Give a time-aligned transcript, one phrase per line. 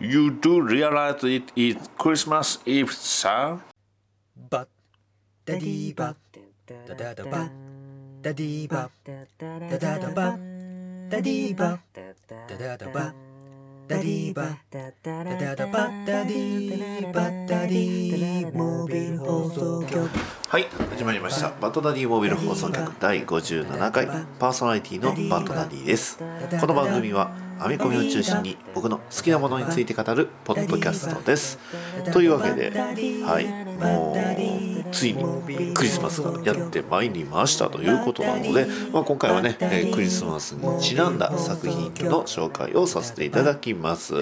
[0.00, 3.58] You do realize it is Christmas Eve, sir?
[4.48, 4.68] バッ
[5.44, 6.14] ダディーバ
[6.64, 7.50] ダダダバ
[8.22, 10.36] ダディーバダダダバ
[11.10, 13.10] ダディーバダダダバ
[13.88, 20.08] ダディーバダディモービル放送局
[20.46, 21.52] はい始まりました。
[21.60, 24.06] バッドダディモービル放送局第57回
[24.38, 26.18] パーソナリティのバッドダディです。
[26.60, 31.58] この番組は編み込みを中心に僕の好きなものについて語るポッドキャストです。
[32.12, 33.46] というわけではい
[33.78, 44.14] もうついにクリスマスがやってまいりましたということなので、まあ、今回はね、えークリスマスにちなんだ作品の紹介をさせていただきます、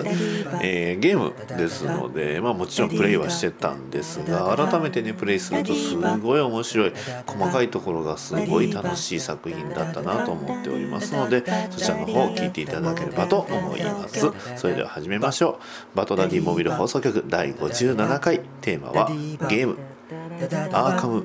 [0.62, 6.92] えーゲームですので、まあ、もちろんプレイはしてたんですが改めてねプレイするとすごい面白い
[7.26, 14.32] 細かいところがすごい楽しい作品だったなと思っておりますのでそちらの方を聞いていただければと思います。
[14.56, 15.58] それでは始めましょ
[15.94, 15.96] う。
[15.96, 18.40] バトダディモビル放送局第57回。
[18.60, 19.08] テーマは
[19.48, 19.95] ゲーム。
[20.36, 21.24] アーカム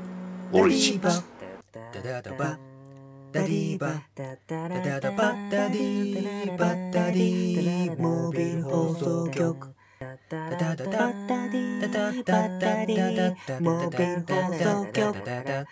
[0.53, 1.21] オリジンズ
[1.73, 2.57] ダバ。
[3.33, 5.35] ダダダダバ。
[5.51, 6.67] ダディバ。
[6.93, 9.75] ダディモービル放送局。
[10.29, 10.85] ダダダダ。
[10.85, 12.13] ダディダ。
[12.23, 15.67] ダダダモービル放送局。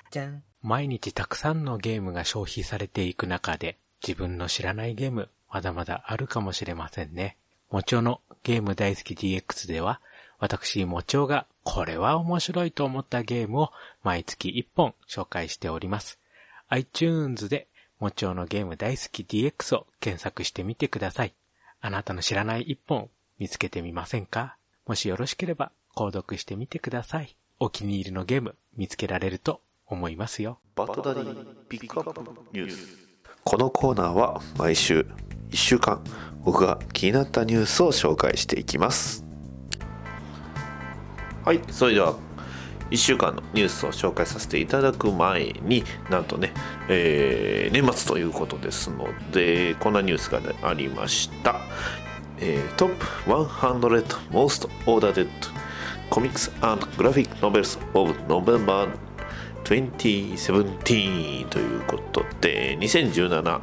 [0.61, 7.37] 毎日たくさんのゲームが消費されていく中で自分の知らないゲームまだまだあるかもしれませんね。
[7.71, 10.01] もちおのゲーム大好き DX では
[10.39, 13.71] 私もちおがこれは面白いと思ったゲームを
[14.03, 16.17] 毎月1本紹介しております。
[16.69, 17.67] iTunes で
[17.99, 21.33] もちおのゲーム大好き DX を検索してみてください。
[21.79, 24.55] あなたの知らない1本見つけてみませんか？
[24.87, 27.35] もしよろしければ購読してみてください。
[27.59, 30.57] お気に入りのゲーム見つけられると思いますよ。
[30.75, 31.35] バトダディ
[31.67, 32.97] ピックアップニュース
[33.43, 35.05] このコーナーは毎週
[35.51, 36.03] 1週間
[36.43, 39.28] 僕が気になったニュースを紹介していきます
[41.49, 41.61] はい。
[41.71, 42.15] それでは
[42.91, 46.53] 1週間のニュースを紹介させていただく前になんとね、
[46.87, 51.59] えー年末ということですのでこんなニュースがありました、
[52.37, 55.27] えー、トップ100 Most Ordered
[56.11, 58.87] Comics and Graphic Novels of November
[59.63, 63.61] 2017ということで2017、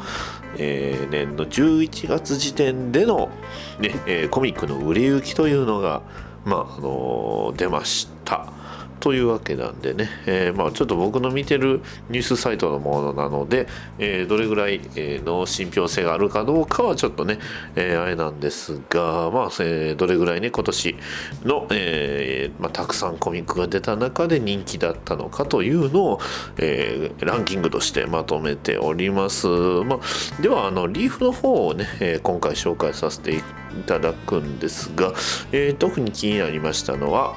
[0.59, 3.31] えー年の11月時点での、
[3.79, 6.03] ねえーコミックの売れ行きというのが、
[6.47, 8.56] まああのー出ました。
[9.01, 13.67] というわけなんでね、えーまあ、ちょっと僕の見てるニュースサイトのものなので、
[13.99, 14.81] えーどれぐらい
[15.25, 17.39] の信憑性があるかどうかはちょっとね、
[17.77, 20.97] えーあれなんですが、まあえーどれぐらいね今年
[21.45, 26.21] の、えーまあ、たくさんコミックが出た中で人気だったのかというのを、
[26.59, 33.43] えーランキングとしてまとめております、まあ、ではあのリーフの方をね、えー今回紹介させてい
[33.87, 35.13] ただくんですが、
[35.53, 37.37] えー特に気になりましたのは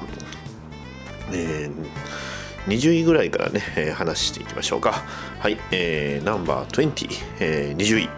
[1.32, 2.10] えー
[2.66, 5.02] 20位ぐらいからね、えー話していきましょうか。
[5.38, 7.08] はい、えーナンバー20、
[7.40, 8.08] えー20位。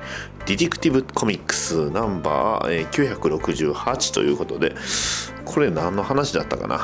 [0.46, 4.74] ディティクティブコミックスナンバー968ということで、
[5.44, 6.80] これ何の話だったかな？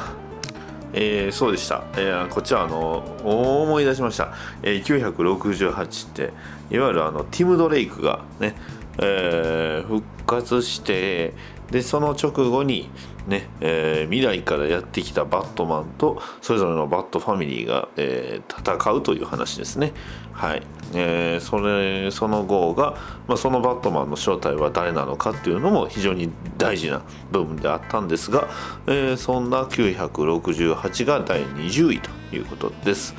[0.92, 6.32] えーそうでした、えーこっちはあの思い出しました、えー968って
[6.70, 8.54] いわゆるあのティム・ドレイクがね、
[8.98, 11.34] えー復活して
[11.70, 12.88] でその直後に
[13.28, 19.92] ね、えー未来からやってきたバットマンとそれぞれのバットファミリーが、えー戦うという話ですね。
[20.32, 20.62] はい、
[20.94, 22.96] えーそれその後が、
[23.28, 28.48] まあ、そのバットマンの正体は誰なのかっていうのも非常に大事な部分であったんですが、
[28.86, 33.14] えーそんな968が第20位ということです。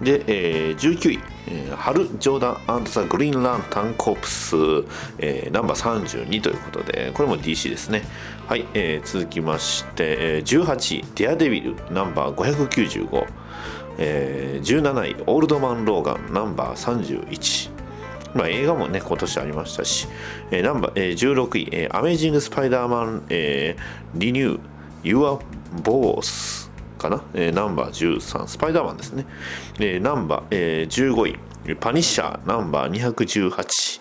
[0.00, 4.56] で、えー19位、えー春ジョーダンザ・グリーンランタンコープス、
[5.18, 8.02] えーナンバー32ということでこれも DC ですね。
[8.46, 12.34] はい、えー続きまして、えー18位デアデビルナンバー
[12.68, 13.26] 595、
[13.98, 17.70] えー17位オールドマン・ローガンナンバー31
[18.34, 20.06] まあ、映画もね今年ありましたし、
[20.50, 24.60] えーナンバー、えー16位、えーアメージング・スパイダーマン、えーリニュー・
[25.02, 25.38] ユア・
[25.82, 26.67] ボース。
[26.98, 29.26] かな、えーナンバー13スパイダーマンですね、
[29.78, 34.00] えーナンバー、えー15位パニッシャーナンバー218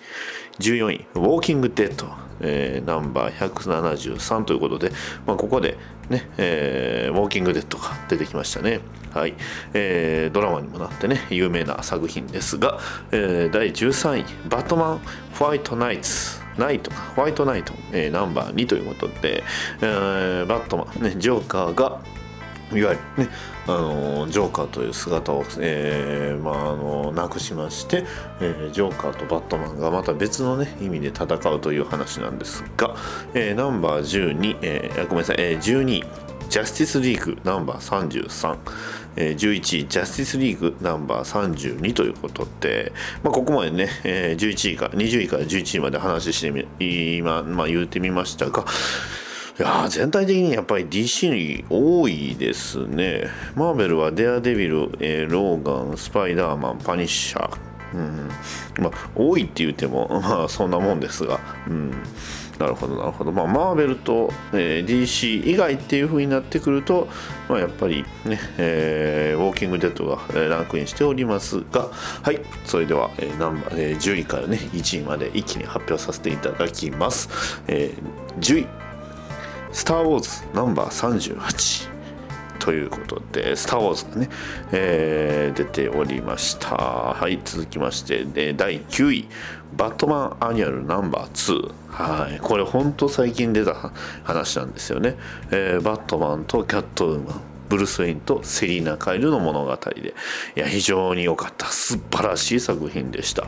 [0.59, 2.07] 14位ウォーキングデッド、
[2.41, 4.91] えーナンバー173ということで、
[5.25, 5.77] まあ、ここで
[6.09, 8.79] ね、えーウォーキングデッドが出てきましたね。
[9.13, 9.33] はい、
[9.73, 12.79] えードラマにもなってね有名な作品ですが、
[13.11, 15.01] えー第13位バットマン
[15.37, 19.43] ホワイトナイツナイトホワイトナイト、えーナンバー2ということで、
[19.81, 22.01] えーバットマン、ね、ジョーカーが
[22.73, 23.29] いわゆるね、
[23.65, 28.03] あのジョーカーという姿を、えーまあ、あのなくしまして、
[28.41, 32.95] えージョーカーとバットマンがまた別の、ね、意味で戦うという話なんですが、
[33.33, 36.05] えーナンバー12、えーごめんなさい、えー12
[36.49, 38.57] ジャスティスリーグナンバー33、
[39.17, 42.93] え11位ジャスティスリーグナンバー32ということで、
[43.23, 48.65] まあ、ここまでね、えー11位か20位から11位まで話してみ今、まあ、言うてみましたが
[49.59, 53.27] いや全体的にやっぱり DC 多いですね。
[53.55, 57.57] マーベルはデアデビル、えーローガン、スパイダーマン、パニッシャー。
[57.95, 58.29] うん、
[58.83, 61.91] まあ多いって言っても まあそんなもんですが、うん、
[62.59, 63.31] なるほどなるほど。
[63.31, 67.07] まあマーベルと、えー DC 以外っていう風になってくると、
[67.49, 71.87] まあやっぱりね、えーウォーキングデッドがランクインしておりますが、
[72.21, 77.63] はい、それでは、えーナンバーえー10位からね1位まで一気に発表させていただきます。
[77.67, 78.86] えー10位。
[79.77, 81.87] スター・ウォーズナンバー38
[82.57, 84.29] ということで、スター・ウォーズがね、
[84.71, 86.75] えー出ておりました。
[86.75, 89.27] はい、続きまして、で第9位、
[89.75, 91.71] バットマンアニュアルナンバー2。
[91.89, 93.91] はい、これ本当最近出た
[94.23, 95.15] 話なんですよね。
[95.51, 97.41] えーバットマンとキャットウーマン。
[97.69, 100.15] ブルース・ウェインとセリーナ・カイルの物語で
[100.55, 103.43] いや非常に良かった素晴らしい作品でした、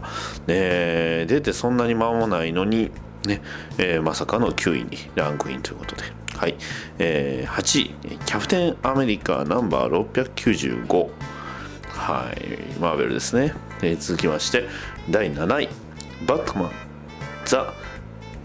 [0.45, 2.91] ね、出てそんなに間もないのに
[3.25, 3.41] ね
[3.77, 6.03] えーまさかの9位にランクインということで、
[6.35, 6.55] はい。
[6.99, 11.09] えー8位キャプテンアメリカナンバー695
[11.89, 12.79] はい。
[12.79, 14.67] マーベルですね、えー続きまして
[15.09, 15.69] 第7位
[16.25, 16.71] バットマン
[17.45, 17.73] ザ、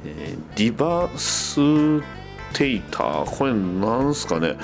[0.05, 2.05] えーディバース
[2.56, 3.37] テイター。
[3.37, 4.56] これなんすかね。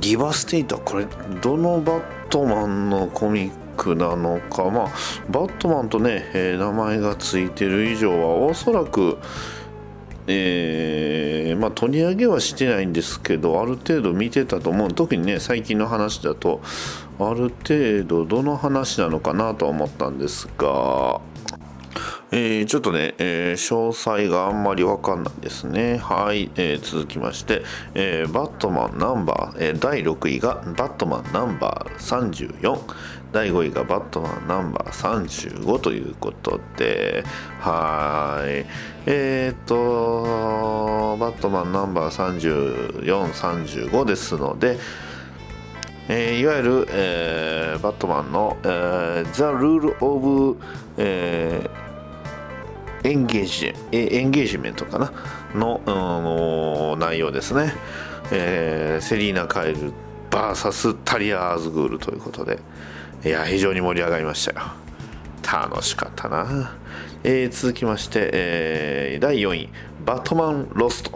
[0.00, 1.06] ディバステイターこれ
[1.40, 4.64] どのバットマンのコミッククなのか。
[4.70, 4.88] まあ
[5.28, 9.18] バットマンとね、えー名前がついてる以上はおそらく
[10.26, 14.92] えーまあ取り上げはしてないんですけどある程度見てたと思う。
[14.92, 16.60] 特にね最近の話だと
[17.18, 21.20] ある程度どの話なのかなと思ったんですが
[22.32, 25.98] えーちょっとね、えー詳細があんまりわかんないですね。
[25.98, 27.62] はい、えー続きまして、
[27.94, 32.78] えバットマンナンバー、えー第6位がバットマンナンバー34、
[33.34, 35.24] 第5位がバットマンナンバー
[35.64, 37.24] 35ということで、
[37.58, 38.64] はい、
[39.06, 44.78] えっ、と、バットマンナンバー34、35ですので、
[46.08, 50.56] えーいわゆる、えーバットマンの、えー、The Rule of、
[50.96, 51.84] えー
[53.06, 55.12] エンゲージえエンゲージメントかな
[55.54, 57.74] の、あの内容ですね、
[58.30, 59.92] えーセリーナ・カイル
[60.30, 62.60] VS タリア・アーズグールということで。
[63.24, 64.66] いや非常に盛り上がりましたよ。
[65.50, 66.76] 楽しかったな、
[67.22, 69.68] えー続きまして、えー第4位
[70.04, 71.10] バットマン・ロスト。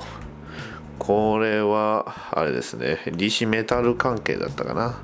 [0.98, 4.98] これはあれですね DC メタル関係だったかな。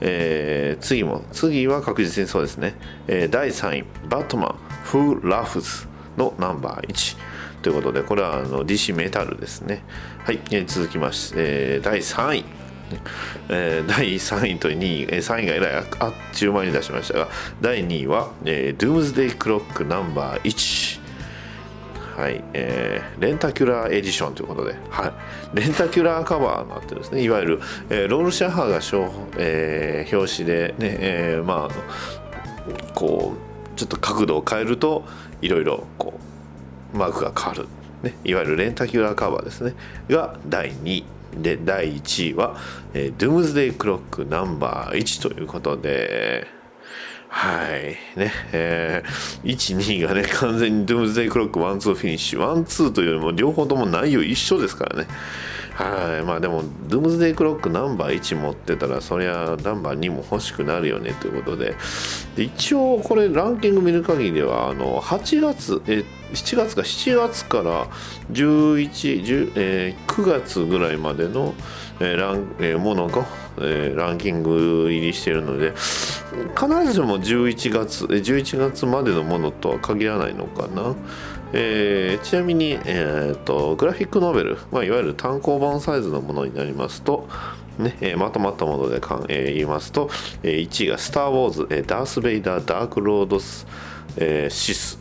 [0.00, 2.74] えー次も次は確実にそうですね、
[3.08, 4.56] えー第3位バットマン
[4.86, 7.16] Who Laughs のナンバー1
[7.62, 9.82] ということでこれはあの DC メタルですね。
[10.24, 12.44] はい、えー続きまして、えー第3位。
[13.48, 17.28] えー第3位と2位、えー3位がえらいああっちゅう間に出しましたが
[17.60, 21.00] 第2位は、えー、Doomsday Clock ナンバー1
[22.16, 25.08] はい、えーレンタキュラーエディションということで、は
[25.54, 31.90] い、レンタキュラーカバーになってるんですねいわゆる、えーロールシャッハーがしょ、えー表紙でね、えーまあ
[32.94, 35.04] こうちょっと角度を変えると
[35.40, 36.18] いろいろこ
[36.94, 37.68] うマークが変わる、
[38.02, 39.74] ね、いわゆるレンタキュラーカバーですね。
[40.08, 41.04] が第2位。
[41.36, 42.56] で第1位は、
[42.94, 46.46] え、ドゥームズデイクロックナンバー1ということで
[47.28, 52.40] はいねえー、1、2がね完全にドゥームズデイクロックワンツーフィニッシュ。
[52.40, 55.08] ワンツーというよりも両方とも内容一緒ですからね。
[55.80, 61.74] はいまあでもドゥームズデイクロックナンバー1持ってたらそりゃナンバー2も欲しくなるよねということで
[62.36, 67.86] 一応これランキング見る限りではあの8月え7月か7月から
[68.30, 71.54] 11、10えー9月ぐらいまでの、
[71.98, 73.26] えーランえーものが、
[73.58, 75.72] えーランキング入りしているので
[76.56, 80.94] 必ずしも11月11月までのものとは限らないのかな。
[81.52, 87.28] えーちなみに、えーとグラフィックノベル、まあ、いわゆる単行本サイズのものになりますと、
[87.78, 90.10] ねえーまとまったものでかん、えー言いますと、
[90.42, 93.66] えー1位が「スター・ウォーズ」えーダース・ベイダー・ダーク・ロードス、
[94.16, 95.00] えーシス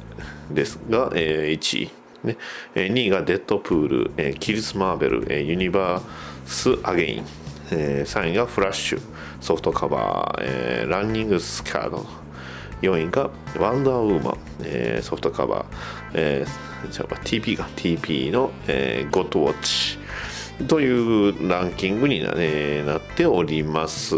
[0.51, 1.91] ですが、えー1位、
[2.23, 2.37] ね
[2.73, 6.03] えー2位が「デッドプール」えーキルス・マーベル」えーユニバー
[6.47, 7.25] ス・アゲイン」
[7.71, 9.01] えー3位が「フラッシュ」
[9.39, 12.05] ソフトカバー、えーランニング・スカード
[12.81, 13.29] 4位が
[13.59, 15.65] 「ワンダーウーマン」えーソフトカバー、
[16.13, 19.97] えーじゃあ TP が TP の、えーゴッドウォッチ
[20.65, 24.15] というランキングにな,、ねなっております。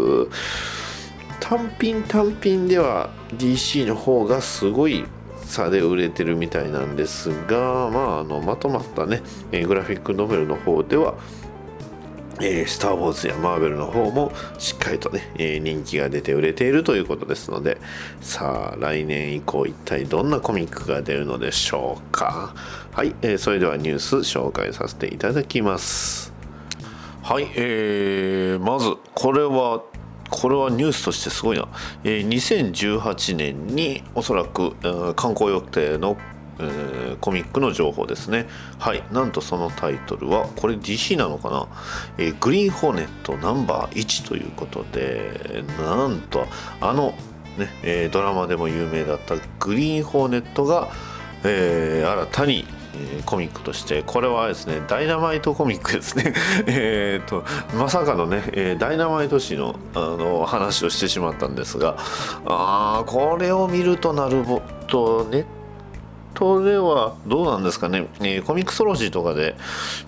[1.40, 5.04] 単品単品では DC の方がすごい
[5.44, 11.14] 差で売れてるみたいなんですが、まあ、あのまとまったね、えグラフィックノベルの方では
[12.40, 17.78] えースター・ウォーズやマーベルの方もしっかりとね、えー人気が出て売れているということですので
[18.20, 22.54] さあ来年以降一体どんなコミックが出るのでしょうか。
[22.92, 26.32] はい、えーそれではニュース紹介させていただきます。
[27.22, 29.82] はい、えーまずこれは
[30.30, 31.68] これはニュースとしてすごいな、
[32.04, 36.16] えー2018年におそらく、えー刊行予定の、
[37.20, 38.46] コミックの情報ですね。
[38.78, 39.02] はい。
[39.10, 41.66] なんとそのタイトルはこれ DC なのかな、
[42.18, 46.46] えーグリーンホーネットナンバー1ということでなんと
[46.80, 47.14] あの、
[47.58, 50.88] ねえードラマでも有名だったグリーンホーネットが、
[51.44, 52.64] えー新たに
[53.24, 56.34] コミックとしてこれはですねダイナマイトコミックですね。
[56.66, 57.44] えーと
[57.76, 61.96] まさかのね、えーダイナマイト誌のあの話をしてしまったんですが
[62.44, 64.44] あこれを見るとなる
[64.86, 65.46] とネッ
[66.34, 69.54] トではどうなんですかね、えーコミックソロジーとかで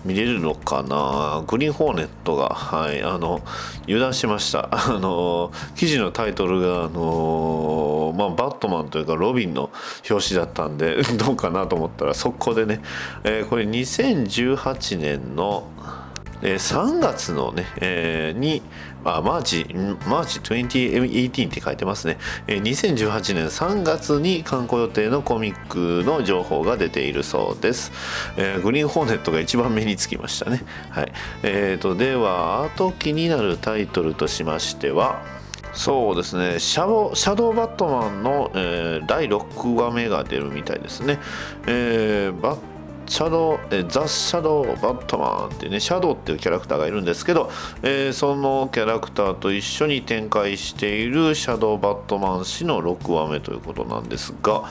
[0.03, 1.43] 見れるのかな。
[1.47, 3.41] グリーンホーネットがはいあの
[3.83, 4.69] 油断しました。
[4.71, 9.69] あの記事のタイトルがあのまあバットマンというかロビンの
[10.09, 12.81] 表紙だったんで どうかなと思ったら速攻でね、
[13.23, 15.67] えーこれ2018年の
[16.41, 18.61] えー3月のね、えーに、
[19.05, 19.67] あ、マーチ、
[20.07, 22.17] マーチ2018って書いてますね。
[22.47, 27.91] えー2018年3月に刊行予定のコミックの情報が出ているそうです。
[28.37, 30.63] えーグリーンホーネットが一番目につきましたね。
[30.89, 31.11] はい。
[31.43, 35.21] えーと、では、あと気になるタイトルとしましては、
[35.75, 41.19] そうですねシャドウシャドウバットマンの、えー第6話目が出るみたいですね。
[41.67, 42.74] えーバッ
[43.07, 47.49] シャドウ、えーザ・シャドウ・バットマンっていうね、シャドウっていうキャラクターがいるんですけど、
[47.83, 54.63] えーそのキャラクターと一緒に展開しているシャドウ・バットマン氏の6話目ということなんですが、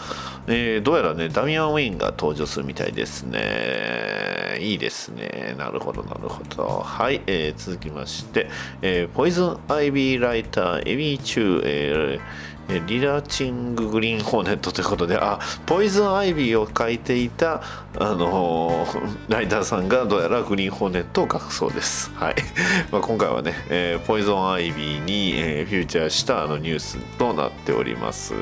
[0.47, 4.59] えーどうやらね、ダミアン・ウェインが登場するみたいですね。
[4.61, 5.55] いいですね。
[5.59, 6.83] なるほど、なるほど。
[6.85, 8.49] はい、えー続きまして、
[8.83, 12.54] えーポイズン・アイビー・ライター、エビー・チュ、ーえー
[12.87, 17.63] リラーチング・グリーン・ホーネットということで、あ、ポイズン・アイビーを書いていた、
[17.99, 22.11] あのー ライターさんがどうやらグリーン・ホーネットを書くそうです。
[22.15, 22.35] はい。
[22.91, 28.35] まあ今回はね、えーポイズン・アイビーに、えーフューチャーしたあのニュースとなっております。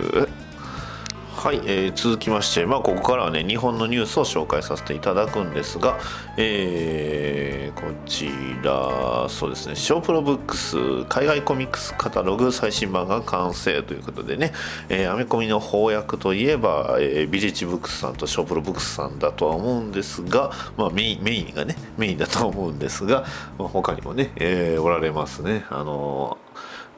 [1.43, 5.99] はい、えー続きまして、まあ、ここからはね日本のニュースを紹介させていただくんですが、
[6.37, 8.29] えーこち
[8.63, 14.53] らそうですねショープロブックス海外コミックスカタログ最新版が完成ということでね、
[14.89, 23.25] えーアメコミの翻訳といえば、えービレッジブックスさんとショープロブックスさんだとは思うんですが、まあ、メインメインがねメインだと思うんですが、
[23.59, 25.65] まあ、他にもね、えーおられますね。
[25.71, 26.39] あの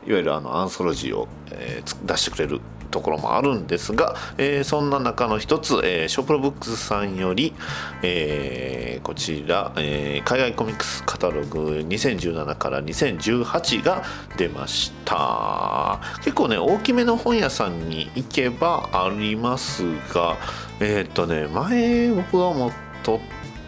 [0.07, 2.61] いわゆるあのアンソロジーを、えー出してくれる
[2.95, 7.53] ところもあるんですが、えーそんな中の一つ、えーショープロブックスさんより、
[8.03, 14.05] えーこちら、えー海外コミックスカタログ2017から2018が
[14.37, 16.01] 出ました。
[16.19, 19.83] 結構ね大きめの本屋さんに行けばあります
[20.13, 20.37] が
[20.81, 22.73] えーっとね前僕が持っ
[23.03, 23.21] とっ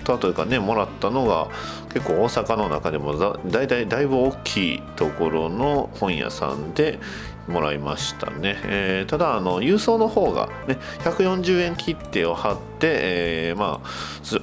[0.05, 1.49] たというかねもらったのが
[1.93, 6.99] 結構大阪の中でもだだいたいだいぶ大きいところの本屋さんで
[7.49, 12.97] もらいましたね、えーただあの郵送の方がね140円切手を貼って、
[13.49, 13.89] えーまあ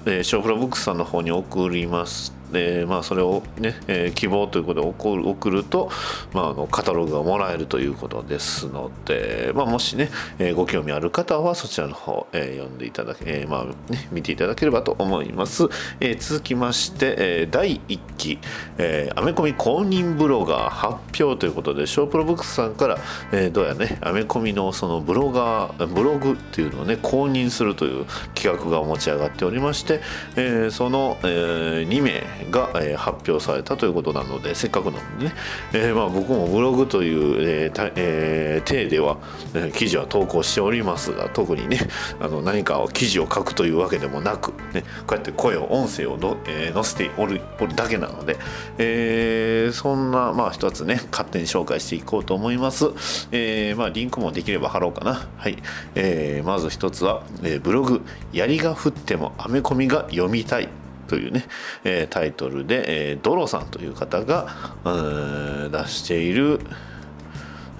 [0.05, 5.89] えーショープロブックスさんの方に送りますでまあ、それを、ねえー希望ということで送る送ると、
[6.33, 15.63] まあ、あのカタログがもらえるということですので、まあ、もしね、えーご興味ある方はそちらの方、えー読んでいただけ、えーまあね、見ていただければと思います、
[15.99, 18.39] えー続きまして、えー第1期、
[18.77, 22.99] えーアメコミ公認ブロガー発表ということでショープロブックスさんから、
[23.31, 28.05] えーどうやらねアメコミのそのブロガーブログっていうのをね公認するという
[28.35, 30.01] 企画が持ち上がっておりまして、
[30.35, 35.33] えーその、え2名が、えー発表されたということなのでせっかくなのでね、
[35.73, 39.17] えーまあ、僕もブログという、えーえー体では、
[39.53, 41.79] え記事は投稿しておりますが特にね
[42.19, 48.37] あの何か記事を書くというわけでもなく、ね、こうやって声を音声をの、え載せておるおるだけなので、
[48.77, 52.91] えそんなまあ一つね勝手に紹介していこうと思います、
[53.31, 55.27] えまあ、リンクもできれば貼ろうかな。
[55.37, 55.57] はい、
[55.95, 58.01] えーまず一つは、えブログ
[58.33, 60.69] 「槍が降ってもアメコミが読みたい」
[61.13, 61.45] というね、
[61.83, 64.47] えータイトルで、えードロさんという方が
[64.83, 66.59] う出している、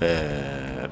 [0.02, 0.88] え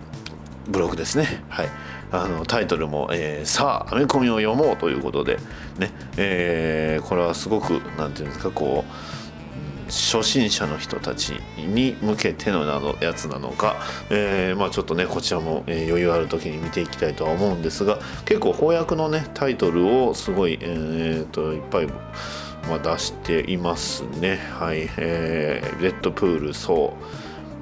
[0.67, 1.43] ーブログですね。
[1.49, 1.69] はい。
[2.11, 5.37] あのタイトルも、えーさあアメコミを読もうということで
[5.77, 8.91] ね、えーこれはすごくなんていうんですかこう
[9.91, 13.75] 初心者の人たちに向けてのなのやつなのか、
[14.09, 24.37] えーまあ、ちょっとねこちらも、え余裕ある時に見ていきたいとは思うんですが結構翻訳のねタイトルをすごい、えー、といっぱい、まあ、出していますね。
[24.37, 26.93] はい、えーレッドプールそ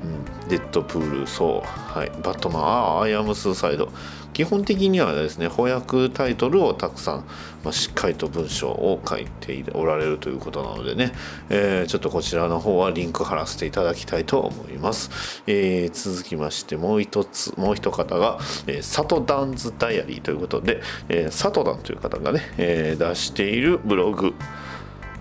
[0.04, 3.90] う、うん、デッドプールそうはいバットマンああアイアムスーサイド。
[4.34, 7.26] 基本的にはですね翻訳タイトルをたくさん、
[7.64, 11.12] まあ、しっかりと文章を書いておられるということなのでね、
[11.50, 24.34] えーちょっとこちらの方はリンク貼らせていただきたいと思います、えー続きましてもう一つもう一方が、えーサトダンズダイアリーということで、えーサトダンという方がね、えー出しているブログ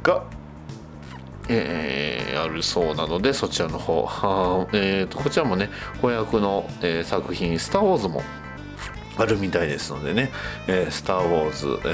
[0.03, 0.25] が
[1.49, 4.07] えーあるそうなのでそちらの方
[4.73, 8.23] えーとこちらもね翻訳の、えー作品「スター・ウォーズ」も
[9.19, 10.31] あるみたいですのでね
[10.69, 11.89] 「えースター・ウォーズ」え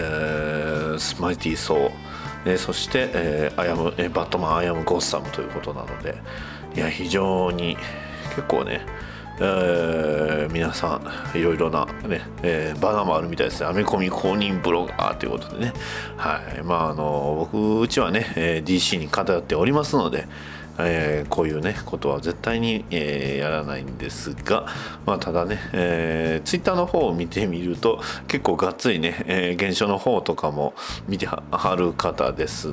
[0.94, 1.90] ーマイティー・ソー」
[2.46, 6.16] えーそして、えーアイアムえーバットマン・アイアム・ゴッサム」ということなので
[6.76, 7.76] いや非常に
[8.36, 8.84] 結構ね
[9.40, 11.00] えー皆さ
[11.34, 13.66] んいろいろな、ねえーバナもあるみたいですね。
[13.66, 15.72] アメコミ公認ブロガーということでね。
[16.16, 16.62] はい。
[16.62, 20.28] まああの僕うちはね、えー DC に偏っておりますので
[20.78, 24.66] えーこういうねことは絶対に、えーやらないんですが、
[25.06, 30.74] まあ、ただね、えー、ツイッターの方を見てみると結構がっつりね、えー現象の方とかも
[31.08, 31.42] 見ては
[31.76, 32.72] る方です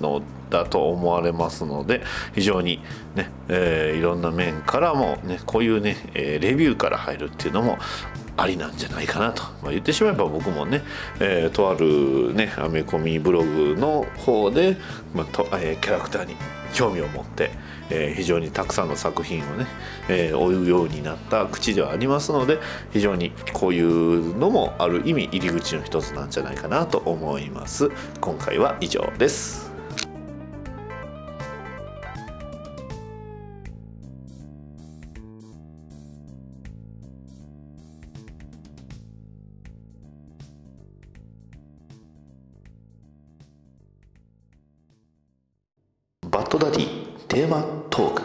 [0.00, 2.02] のだと思われますので
[2.34, 2.80] 非常に
[3.14, 7.78] ね、えーいろんな面からもねこういうね、えーレビューから入るっていうのも
[8.36, 10.82] ありなんじゃないかなと、まあ、言ってしまえば僕もね、
[11.20, 14.76] えーとあるねアメコミブログの方で、
[15.14, 16.36] まあとえーキャラクターに
[16.72, 17.50] 興味を持って、
[17.90, 19.66] えー非常にたくさんの作品をね、
[20.08, 22.58] えー追うようになった口ではありますので
[22.92, 27.90] 非常にこういうのもある意味入り口の一つなんじゃないかなと思います。
[28.20, 29.69] 今回は以上です。
[46.50, 46.88] バッドダディ
[47.28, 48.22] テーマトーク。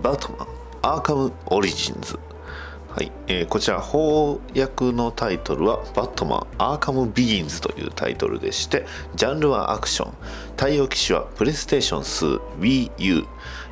[0.00, 0.48] バットマン
[0.82, 2.16] アーカムオリジンズ。
[2.88, 8.86] はい、えーこちら翻訳のタイトルは「バットマンアーカムビギンズ」というタイトルでして
[9.16, 10.12] ジャンルはアクション。
[10.56, 12.26] 対応機種はプレイステーション数
[12.60, 13.26] WiiU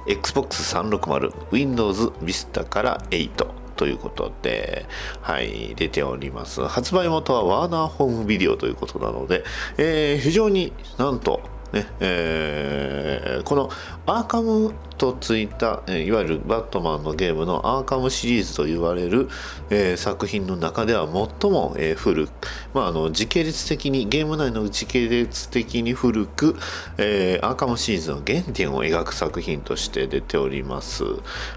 [0.08, 3.30] Xbox360 Windows Vista から8
[3.76, 4.86] ということで、
[5.20, 6.66] はい、出ております。
[6.66, 9.44] 発売元はワーナーホームビデオということなので、
[9.76, 11.40] えー非常になんと、
[11.72, 13.70] ねえーこの
[14.10, 19.28] アーカムとついた、いわゆるバットマンのゲームのアーカムシリーズと言われる、
[19.68, 22.30] えー作品の中では最も、えー古く、
[22.72, 26.56] まあ、あの時系列的にゲーム内の時系列的に古く、
[26.96, 31.04] えーアーカムシリーズの原点を描く作品として出ております。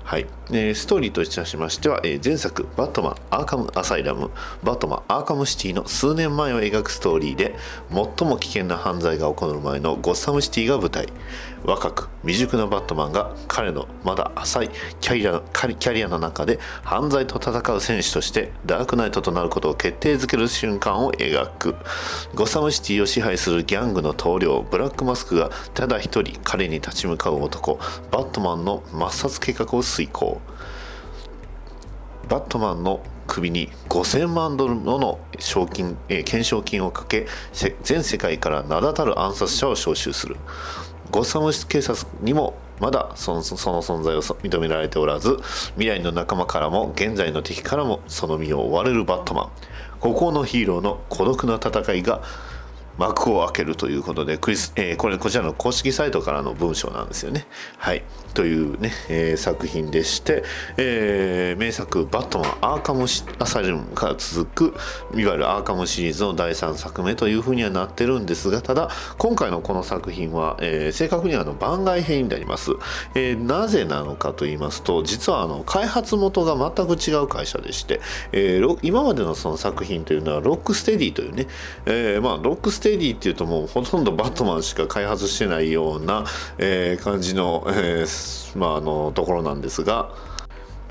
[0.04, 4.30] はいえストーリーといたしましては、え前作「バットマンアーカムアサイラム」
[4.62, 7.56] 「バットマンアーカムシティ」の数年前を描くストーリーで
[7.90, 11.08] 最も危険な犯罪が起こる前のゴッサムシティが舞台
[11.64, 21.76] 若く未熟なバットマンが彼のまだ浅いキャリアキャリキャリアの中で犯罪と戦う戦士としてダークナイトとなることを決定づける瞬間を描く
[22.36, 27.80] ゴサムシティを支配するギャングの棟梁ブラックマスクがただ一人彼に立ち向かう男
[28.12, 30.42] バットマンの抹殺計画を遂行。
[32.30, 37.28] バットマンの首に5000万ドルもの賞金、え懸賞金をかけ
[37.84, 40.38] 全世界から名だたる暗殺者を招集する。
[41.12, 45.38] ゴッサム警察にもまだその存在を認められておらず
[45.74, 49.50] 未来の仲間からも現在の敵からもその身を追われるバットマン
[50.00, 52.24] 孤高のヒーローの孤独な戦いが
[52.98, 57.48] 幕を開けるということでクリス、えーこれこちらの公式サイトからの文章なんですよね。
[57.78, 60.44] はい、というね、えー作品でして、
[60.78, 64.74] えー名作「バットマンアーカムシアサイルム」から続く
[65.16, 72.72] いわゆるアーカムシリーズの第3作目というふうにはなってるんですがただ今回のこの作品は、えー正確にはあの番外編になります、
[73.16, 81.48] えなぜなのかと言いますと実はあの開発元が全く違う会社でして、え今までのその作品というのはロックステディというね、
[81.86, 86.26] えまあ、ロックステディっていうともうほとんどバットマンしか開発してないような、
[86.58, 88.06] え感じの,、えー
[88.56, 90.14] まあ、あのところなんですが。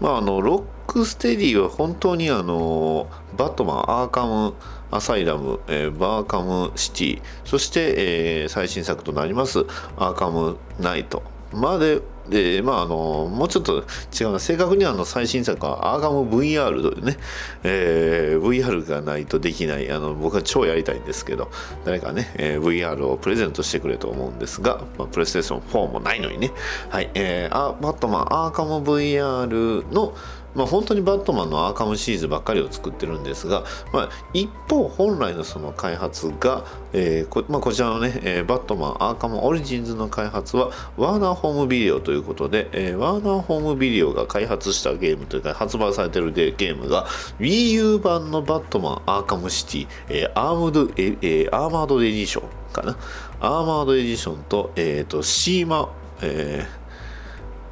[0.01, 4.55] まあ、あのロックステディは本当にあのバットマンアーカム
[4.91, 7.95] アサイラム、えーバーカムシティそして、
[8.43, 9.67] えー最新作となります
[9.99, 13.85] アーカムナイトまででまああのもうちょっと
[14.19, 14.39] 違うな。
[14.39, 17.17] 正確にはあの最新作はアーガム VR というね、
[17.63, 21.51] えー、VR がないとできないあの僕は超やりたいんですけど
[21.85, 26.51] 誰かね、えー、VR をプレゼントしてくれと思うんですが、まあ、プレイステーション4もないのにね。
[26.89, 30.15] はいえー、あバットマンアーカム VR の
[30.55, 47.07] まあ、本当にバットマンのアーカムシリーズばっかりを作ってるんですが、まあ、一方本来のその開発が、えーこまあ、こちらのね、えーバットマンアーカムオリジンズの開発はワーナーホームビデオということで、えーワーナーホームビデオが開発したゲームというか発売されてるゲームが
[47.39, 52.97] Wii U 版のバットマンアーカムシティ、えーアームドええアーマードエディションかな？
[53.41, 55.91] アーマードエディションと,、えー、とシーマ、
[56.23, 56.80] えー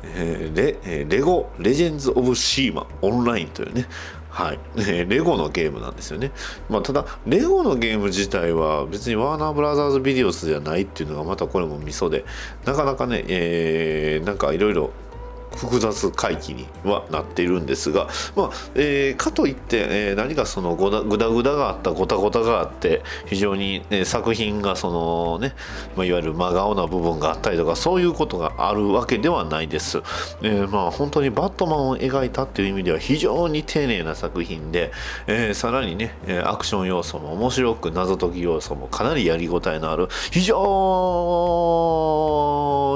[0.03, 3.87] えーレレゴレジェンズ・オブ・シーマオンラインというね。
[4.31, 4.59] はい、
[5.09, 6.31] レゴのゲームなんですよね、
[6.69, 12.25] まあ、ただレゴのゲーム自体は別にワーナーブラザーズ・ビデオスじゃないっていうのがまたこれもミソで
[12.65, 14.93] なかなかね、えーなんかいろいろ
[15.57, 25.55] 複雑回帰にはなっているんですが、まあえーかといって、えー何かそのごだぐだぐだがあったごたごたがあって非常に、ね作品がそのね、
[25.97, 29.99] まあ、いわゆる真顔な部分があったりとかそういうことがあるわけではないです、
[30.43, 34.93] えーまあ本当にバットマンを描いたっていう意味では非常に丁寧な作品で、
[35.27, 40.59] えーさらにねアクション要素も面白く謎解き要素もかなりやりごたえのある非常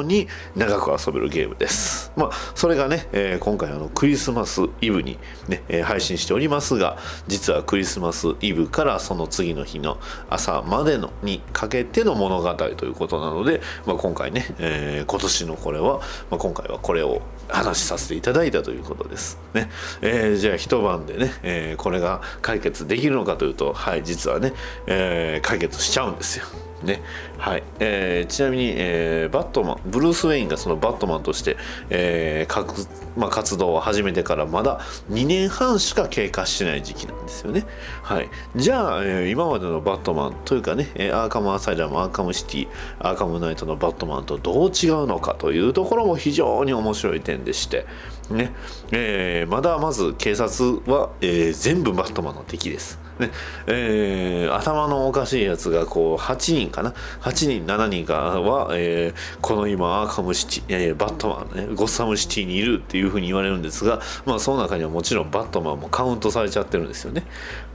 [0.06, 2.12] に長く遊べるゲームです。
[2.16, 9.98] まあ、それがね、えー今回あのクリスマスイブに、ねえー配信しておりますが実はクリスマスイブからその次の日の
[10.31, 16.00] 朝までのにかけての物語ということなので、まあ、今回ね、えー今年のこれは、
[16.31, 19.38] まあ、今回はこれを話しさせていただいたということです。
[19.55, 24.52] ねえーじゃあ一晩でね、えーこれが解決できるのかというとはい実はね、
[24.87, 26.46] えー解決しちゃうんですよ。
[26.83, 27.03] ね
[27.38, 31.57] はいえーちなみに、えーバットマンブルース・ウェインがそのバットマンとして、
[31.90, 37.64] えー活まあ、活動を始めてからまだ2年半しか経過してない時期なんですよね。
[38.03, 42.68] はい、じゃあ、えー今までのバットマンというかね、アーカム・アサイラムアーカム・シティ
[42.99, 47.87] アーカム・ナイトのバットマンとどう違うのかというところも非常に面白い点でして、
[48.31, 48.53] ね
[48.92, 52.99] えーまだまず警察は、えー全部バットマンの敵です。
[53.22, 53.30] ね
[53.66, 67.24] えー頭のおかしいやつがこう8人かな？8人7人かは、えーこの今アーカムシティ、えーバットマンねゴッサムシティにいるっていうふうに言われるんですが、まあ、その中にはもちろんバットマンもカウントされちゃってるんですよね。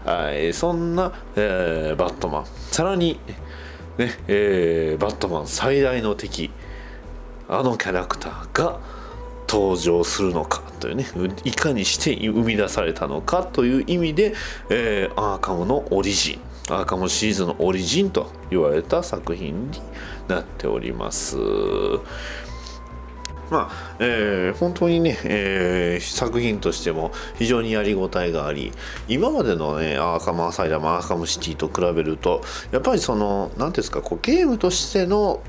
[0.05, 3.19] はい、そんな、えーバットマンさらに、
[3.97, 6.51] ねえーバットマン最大の敵
[7.49, 8.79] あのキャラクターが
[9.47, 11.05] 登場するのかというね
[11.43, 14.33] いかにして生み出されたのかという意味で、
[14.69, 16.41] えーアーカムのオリジン
[16.73, 19.81] アーカムシリーズのオリジンと言われた作品に
[20.27, 21.37] なっております。
[23.49, 28.73] まあえー本当にね、えー作品としても非常にやりごたえがあり
[29.07, 35.39] 今までのねアーカムアサイラムアーカムシティと比べるとやっぱりその何ていうんですかこうゲームとしての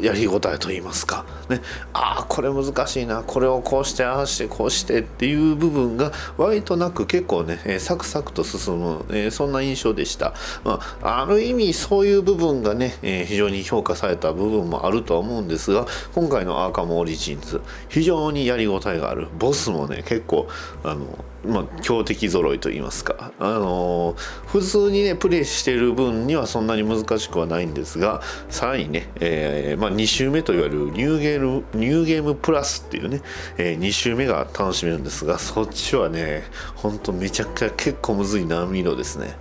[0.00, 1.60] やりごたえと言いますか、ね、
[1.92, 3.22] ああこれ難しいな。
[3.22, 19.28] これをこうしてああしてこうしてっていう部分が割となく結構ね、えサクサクと進む、えーそんな印象でした、まあ、ある意味そういう部分がね、えー非常に評価された部分もあるとは思うんですが今回のアーカムオリジンズ非常にやりごたえがある。
[19.38, 20.48] ボスもね結構
[20.82, 21.06] あの
[21.46, 33.22] まあ、強敵揃いと言いますか、あのー普通にねプレイしてる分にはそんなに難しくはないんですがさらにね、えーまあ、2周目といわれるニューゲームニューゲームプラスっていうね、
[33.58, 39.36] え2周目が楽しめるんですがそっちはねほんとめちゃくちゃ結構むずい難易度ですね。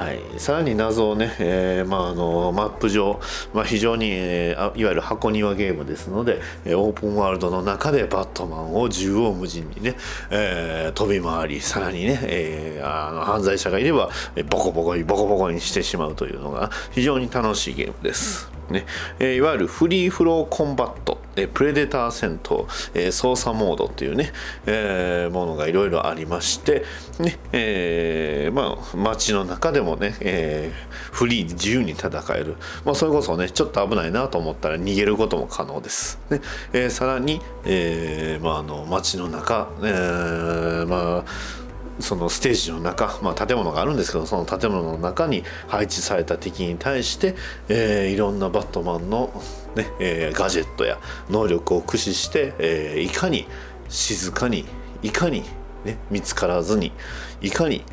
[0.00, 3.20] はい、さらに謎をね、えーまあ、あのマップ上、
[3.52, 9.96] まあ、非常に、えーいわゆる箱庭ゲームですので、オープンワールドの中でバットマンを縦横無尽にね、
[10.30, 14.08] えー飛び回りさらにね、えーあの犯罪者がいれば、
[14.48, 18.59] ボコボコにボコボコにしてしまうというのが非常に楽しいゲームです。
[18.70, 18.86] ね
[19.18, 24.32] えいわゆるフリーフローコンバット、えプレデター戦闘、えー操作モードっていうね、
[24.66, 26.84] えものがいろいろありまして、
[27.18, 30.72] ねえまあ、街の中でもね、え
[31.12, 36.18] フリーに自由に戦える、まあ、それこそねちょっと危ないなと思ったら逃げることも可能です。
[36.30, 36.40] ね
[36.72, 41.69] えさらに、えまあ、あの街の中、えまあ
[42.02, 47.34] そのステージの中、まあ、建物があるんですけどその建物の中に配置された敵に対して、
[47.68, 49.32] えーいろんなバットマンの、
[49.76, 53.46] ねえーガジェットや能力を駆使して、えーいかに
[53.88, 54.64] 静かに
[55.02, 55.42] いかに、
[55.84, 56.92] ね、見つからずに
[57.40, 57.84] いかに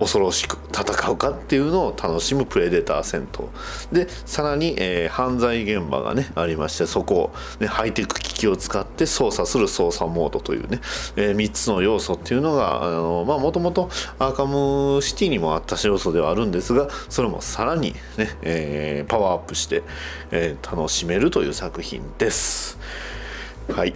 [0.00, 3.48] 恐ろしく戦うかっていうのを楽しむプレデター戦闘。
[3.92, 10.80] でさらに、えー、犯罪現場がねありましてそこを、ね、ハイテク機器を使って操作する操作モードというね、
[11.16, 19.82] えー、3つの要素っていうのがあのまあもともとアーカムシティにもあった要素ではあるんですがそれもさらにね、えー、パワーアップして、
[20.30, 22.78] えー、楽しめるという作品です。
[23.68, 23.94] はい。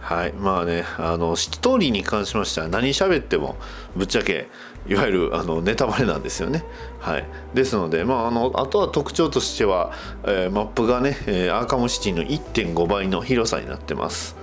[0.00, 0.32] はい。
[0.32, 3.56] まあねあのストーリーに関しましては何喋っても
[3.96, 4.48] ぶっちゃけ
[4.88, 6.64] いわゆるあのネタバレなんですよね。
[6.98, 7.24] はい、
[7.54, 9.92] ですので、まあ、あのあとは特徴としては、
[10.24, 14.36] えー、マップがね、えー、アーカムシティの1.5倍の広さになってます。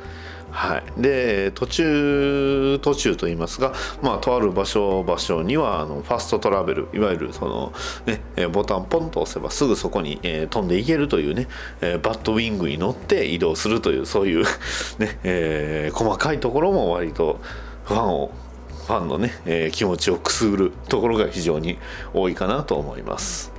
[0.56, 7.74] はい、で途中途中といいますが、まあ、とある場所場所にはあのファストトラベルいわゆるその、
[8.06, 11.50] ね、ボタンポンと押せばすぐそこに、えー、飛んでいけるというね、
[11.82, 14.46] えー、バッドウィングに乗って移動するというそういう
[14.98, 17.42] ね、えー、細かいところも割と
[17.84, 18.32] ファンを
[18.86, 21.78] ファンのね、えー、気持ちをくすぐるところが非常に
[22.14, 23.52] 多いかなと思います。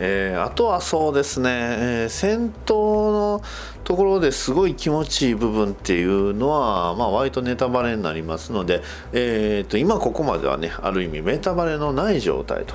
[0.00, 3.42] えー、あとはそうですね、えー、戦闘の
[3.82, 12.74] ところですごい気持ちいい部分っていうのは、まあ、割とネタバレになりますので、えーと、今ここまではねある意味メタバレのない状態と。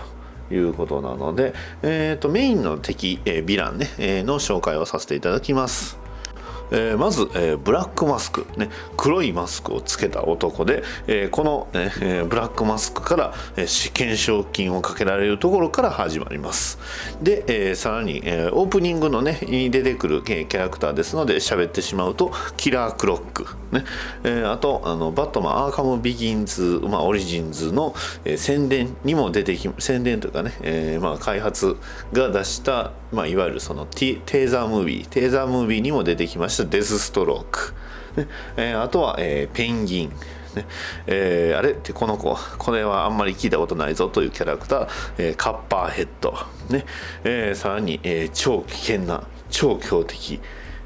[0.52, 6.03] いうことなので、えーと、メインの敵、えー、ヴィランね、えー、の紹介をさせていただきます。
[6.74, 16.80] えー、まず、えー、ブラックマスク、ね、黒いマスクをつけた男で、えー、この、えー、ブラックマスクから、えー、試験賞金をかけられるところから始まります。
[17.22, 23.86] で、えー、さらに、えー、オープニングのねに出てくる、えー、キャラクターですので喋ってしまうとキラークロック、ね。
[24.24, 27.94] えー、あとあのバットマンアーカムビギンズ、まあ、オリジンズの、
[28.26, 31.78] えー、宣伝にも出てき宣伝というかね、えーまあ、開発
[32.14, 36.63] が出した、まあ、いわゆるそのテーザームービーテーザームービーにも出てきました。
[36.66, 37.74] デスストローク、
[38.18, 38.28] ね。
[38.58, 40.10] えー、あとは、えー、ペンギン。
[40.56, 40.66] ね。
[41.08, 41.72] えー、あれ？
[41.72, 42.38] ってこの子。
[42.58, 46.36] これはあんまり聞いたことないぞというキャラクター、えー、カッパーヘッド、
[46.70, 46.86] ね。
[47.24, 50.40] えー、さらに、えー、超危険な超強敵、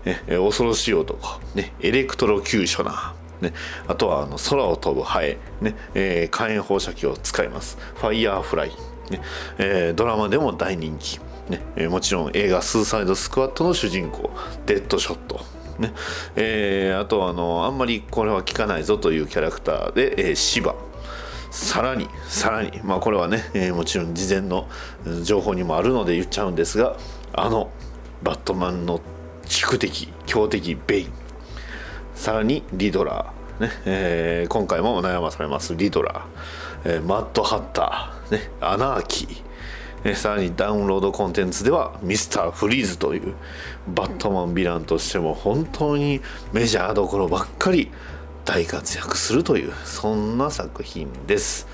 [0.05, 1.19] ね、恐ろしい男、
[1.53, 3.13] ね、エレクトロキューショナー。
[3.41, 3.53] ね、
[3.87, 5.75] あとはあの空を飛ぶハエ、ね。
[5.93, 7.77] えー、火炎放射器を使います。
[7.95, 8.69] ファイヤーフライ、
[9.11, 9.21] ね。
[9.57, 11.61] えー、ドラマでも大人気、ね。
[11.75, 14.31] えー、もちろん映画「スーサイドスクワット」の主人公。
[14.65, 15.41] デッドショット。
[15.79, 15.93] ね。
[16.35, 20.75] えー、あとあのあんまりこれは聞かないぞというキャラクターで、えー、シバ。
[21.51, 22.79] さらにさらに。
[22.83, 24.67] まあこれはね、えー、もちろん事前の
[25.23, 26.97] 情報にもあるので言っちゃうんですが
[27.33, 27.71] あの
[28.21, 29.01] バットマンの
[29.45, 31.13] 宿敵強敵ベイン。
[32.15, 39.46] さらにリドラー、ねえー、今回も悩まされますリドラー、えー、マッドハッター、ね、アナーキー。
[40.09, 43.33] えさらにダウンロードコンテンツではミスターフリーズという
[43.89, 46.21] バットマンヴィランとしても本当に
[46.53, 47.91] メジャーどころばっかり
[48.45, 51.67] 大活躍するというそんな作品です、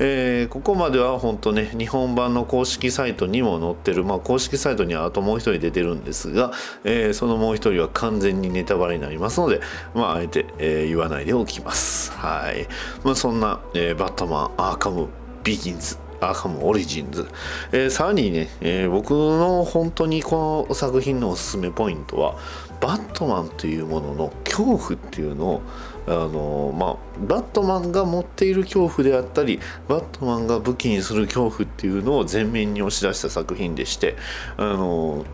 [0.00, 6.50] えー、ここまでは本当ね日本版の公式サイトにも載ってる、まあ、公式サイトにはあともう一人出てるんですが、
[6.82, 9.60] えー、そのもう一人は完全にネタバレになりますので、
[9.94, 12.10] まあ、あえて、えー、言わないでおきます。
[12.10, 12.66] はい、
[13.04, 15.06] まあ、そんな、えバットマンアーカム
[15.44, 17.28] ビギンズアーカムオリジンズ、
[17.72, 22.36] えー、さらにね、えー、僕の本当にこの作品のおすすめポイントは
[22.80, 25.62] バットマンというものの恐怖っていうのを
[26.08, 34.14] あのまあ、バットマンが持っている恐怖であったりバットマンが武器にする恐怖っていうのを前面に押し出した作品でして
[34.56, 35.24] あの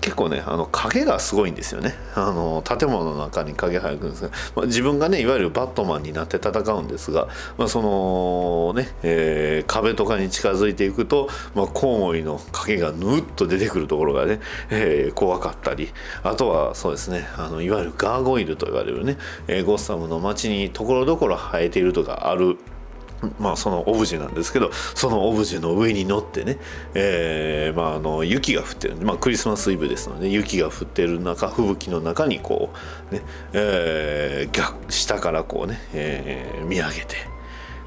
[0.00, 1.94] 結構ねあの影がすごいんですよね。
[2.14, 15.90] あの建物の中に影入るんですが、まあ、自分がねいわゆるバットマンになって戦うんですが、まあ、そのね、えー、壁とかに近づいていくと、まあ、コウモリの影がぬっと出てくるところがね、えー、怖かったり
[16.22, 22.58] あとはそうですねあのいわゆるガーゴイルと言われるね、えー、ゴッサムの街にところどころ生えているとかある
[23.38, 26.58] まあ、そのオブジェなんですけどそのオブジェの上に乗ってね、
[26.94, 32.70] えーまあ、あの雪が降ってる、まあ、クリスマスイブですので雪が降ってる中吹雪の中にこ
[33.10, 37.16] うね、えー、下からこうね、えー、見上げて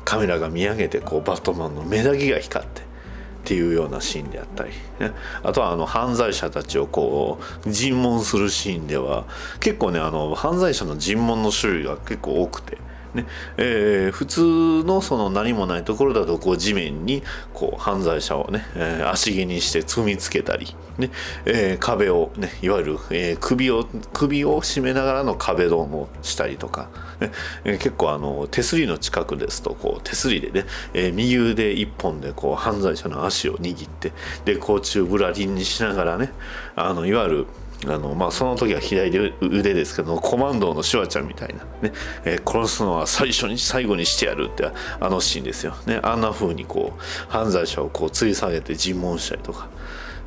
[0.06, 4.70] カメラが見上げてこうバットマンの目だけが光ってっていうようなシーンであったり、
[5.00, 5.12] ね、
[5.44, 9.26] あとはあの犯罪者たちをこう尋問するシーンでは
[9.60, 12.78] 結構ねあの犯罪者の尋問の種類が結構多くて。
[13.14, 13.26] ね。
[13.58, 17.24] えー、普通のその何もないところだとこう地面に
[17.54, 21.10] こう犯罪者をね、えー、足毛にして積みつけたり、ね。
[21.46, 27.32] えー、壁をねいわゆる、え、首を首を絞めながらの壁ドームをしたりとか、ね。
[27.64, 34.12] え、結構あの手すりの近くですとこう手すりでね、え、右腕一本でこう犯罪者の足を握って
[34.46, 36.32] で甲虫ぶらりんにしながらね
[36.76, 37.48] あのいわゆる
[37.86, 41.94] あのまあ、その時は左腕ですけどコマンドのシュワちゃんみたいな、ね
[42.24, 49.70] えー、殺すのは最初に最後にしてやるってあのシーンですよ、ね、あんな風にこう犯罪者をこう吊り下げて尋問したりとか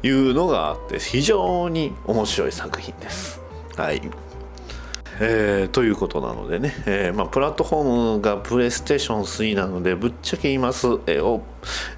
[0.03, 3.40] いうのがあって非常に面白い作品です。
[3.77, 4.03] はい
[5.18, 11.40] えー、ということなのでね、えーまあ、プラットフォームがプレイステーション3なのでぶっちゃけ言います、えー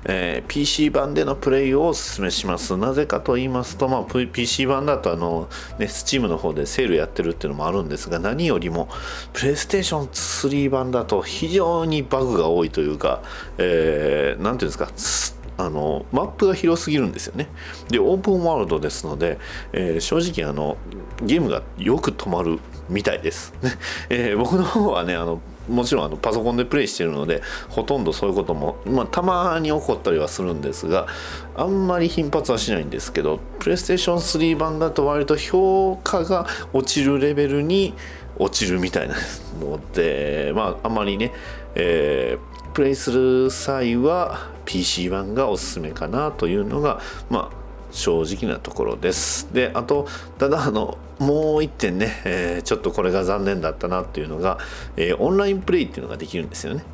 [0.05, 2.77] えー、PC 版でのプレイをお勧めします。
[2.77, 8.89] なぜかと言いますと、まあ、PC 版だとあの、ね、Steam の方でセールやってるっていうのもあるんですが何よりも
[9.33, 13.23] プレイステーション3版だと非常にバグが多いというか、
[13.59, 17.49] えー、なんていうんですかあのマップが広すぎるんですよね。
[17.89, 19.39] でオープンワールドですので、
[19.73, 20.77] えー、正直あの
[21.21, 23.55] ゲームがよく止まるみたいです、
[24.09, 31.07] えー、僕の方はねあのもちろんあのパソコンでプレイしてるのでほとんどそういうことも、まあ、たまに起こったりはするんですが
[31.57, 37.95] あんまり頻発はしないんですけどプレイステーション3版だと割と評価が落ちるレベルに
[38.39, 39.17] 落ちるみたいな
[39.61, 41.33] のでまああんまりね、
[41.75, 47.58] えープレイする際は PC 版がおすすめかなというのが、まあ、
[47.91, 49.49] 正直なところです。
[49.53, 50.07] で、あと、
[50.39, 54.59] ただ、あの、もう一点ね、えー、ちょっとこれが残念だったなっていうのが、
[54.97, 56.85] えー、オンラインプレイっていうのができるんですよね。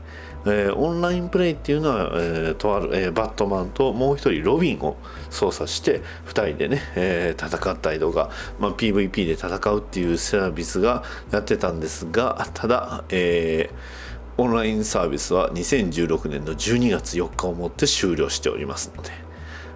[0.47, 4.97] えー、オンラインプレイっていうのは、えー、とある、えー、バットマンともう一人ロビンを
[5.31, 14.05] 操作して2人でね、えー、戦ったりとか、まあ、PVP で戦うっていうサービスがやってたんですがただ、えー
[14.37, 19.11] オンラインサービスは2016年の12月4日をもって終了しておりますので、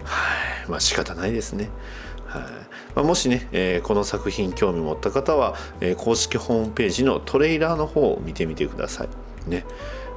[0.09, 1.71] はい、まあ仕方ないですね。
[2.27, 2.43] はい
[2.95, 9.09] まあ、もしね、えー、この作品興味持った方は、えー、公式ホームページのトレーラーの方を見てみてください。
[9.49, 9.65] ね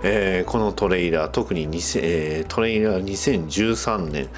[0.03, 4.29] えー、このトレーラー特にえー、トレーラー2013年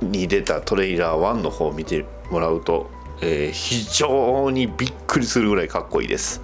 [0.00, 6.40] に出たトレーラー1の方を見てもらうと、えー、非常にびっくりするぐらいかっこいいです。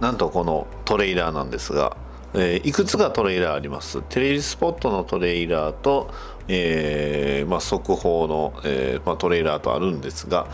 [0.00, 1.96] なんとこのトレーラーなんですが
[2.36, 4.02] えー、いくつかトレーラーあります？
[4.08, 6.10] テレビスポットのトレーラーと、
[6.48, 10.46] えーまあ、速報の、えーまあ、トレーラーとあるんですが、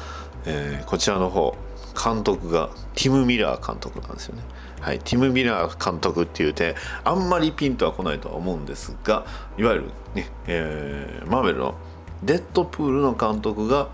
[0.47, 1.57] えー、こちらの方
[2.03, 4.43] 監督がティム・ミラー監督なんですよね。
[4.81, 6.75] はい、ティム・ミラー監督っていうて
[7.05, 9.27] あんまりピンとは来ないとは思うんですが
[9.59, 11.75] いわゆるね、えー、マーベルの
[12.23, 13.89] デッドプールの監督が、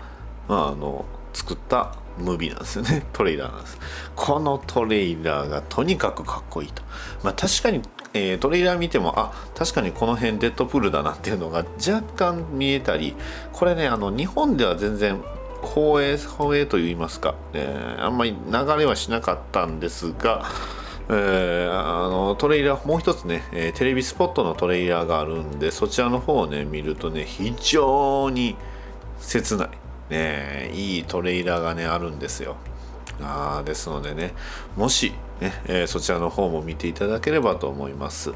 [0.47, 3.05] まあ、あの作ったムービーなんですよね。
[3.13, 3.77] トレーラーなんです。
[4.15, 6.81] このトレーラーがとにかくかっこいいと。
[7.23, 7.81] まあ確かに、
[8.17, 13.15] えー、トレーラー見てもあ確かにこの辺デッドプールだなっていうのが若干見えたり
[13.53, 15.21] これねあの日本では全然
[15.61, 20.45] 放映放映といいますか、えー、あんまり流れはしなかったんですが
[21.09, 28.57] えー、あのトレイラーもう一つね、え、テレビスポットのトレイラーがあるんでそちらの方をね見るとね非常に
[29.21, 29.69] 切ない
[30.09, 32.55] ね、いいトレーラーがねあるんですよ。
[33.21, 34.33] あですのでね
[34.75, 38.33] もしね、えー、そちらの方も見ていただければと思います、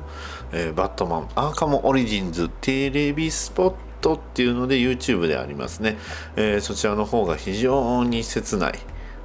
[0.51, 5.97] えー、バットマンアーカムオリジンズテレビスポットっていうので YouTube でありますね、
[6.35, 8.79] えー、そちらの方が非常に切ない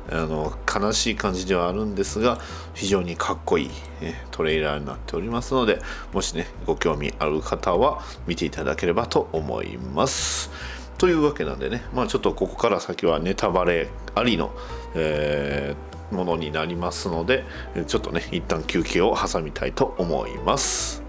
[0.09, 2.39] あの悲しい感じではあるんですが
[2.75, 5.81] 非常にかっこいい、えトレーラーになっておりますので
[6.13, 10.51] もしねご興味ある方は見ていただければと思います。
[10.99, 14.51] というわけなんでね、まあ、ちょっとここから先はネタバレありの、
[14.97, 17.45] えー、ものになりますので
[17.87, 21.03] ちょっとね一旦休憩を挟みたいと思います。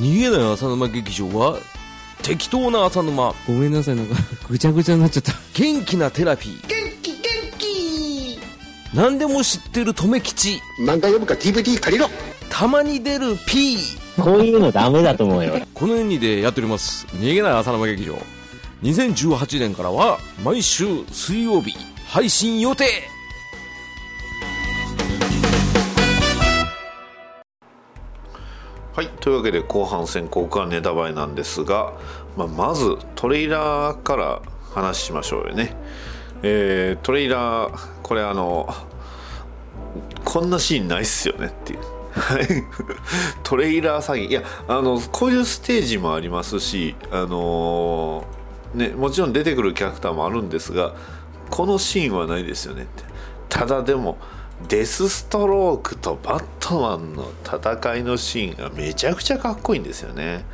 [0.00, 1.58] 逃げない浅沼劇場は
[2.22, 3.34] 適当な浅沼。
[3.46, 4.14] ごめんなさいなんか
[4.48, 5.32] ぐちゃぐちゃになっちゃった。
[5.54, 6.66] 元気なテラピー。
[6.66, 7.22] 元気元
[7.58, 8.38] 気。
[8.94, 10.60] 何でも知ってる留吉。
[10.80, 12.08] 漫画読むか DVD 借りろ。
[12.48, 13.76] たまに出る P
[14.16, 15.54] こういうのダメだと思うよ。
[15.74, 17.06] このようにでやっております。
[17.06, 18.16] 逃げない浅沼劇場。
[18.82, 21.74] 2018年からは毎週水曜日
[22.06, 22.84] 配信予定。
[28.94, 31.94] はいというわけで後半戦ここからネタバレなんですが、
[32.36, 34.40] まあ、まずトレーラーから
[34.72, 35.74] 話しましょうよね。
[36.44, 38.72] えー、トレーラーこれあの
[40.24, 41.80] こんなシーンないっすよねっていう
[43.42, 44.28] トレーラー詐欺。
[44.28, 50.94] いやあのこういうステージもありますしあのー、ねもちろん出てくるキャラクターもあるんですが
[51.50, 53.04] このシーンはないですよねって。
[53.48, 54.18] ただでも
[54.68, 60.44] デスストロークとバットマンの戦いのシーンがめちゃくちゃかっこいいんですよね。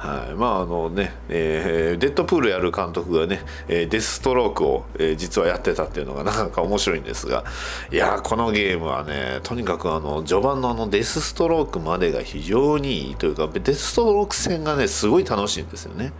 [0.00, 7.44] はい、まああのね、えーデッドプールやる監督がね、えーデスストロークを、えー実はやってたっていうのがなかなか面白いんですが
[7.92, 16.14] いやこのゲームはねとにかくあの序盤のあのデスストロークまでが非常にいいというかデスストローク戦がねすごい楽しいんですよね。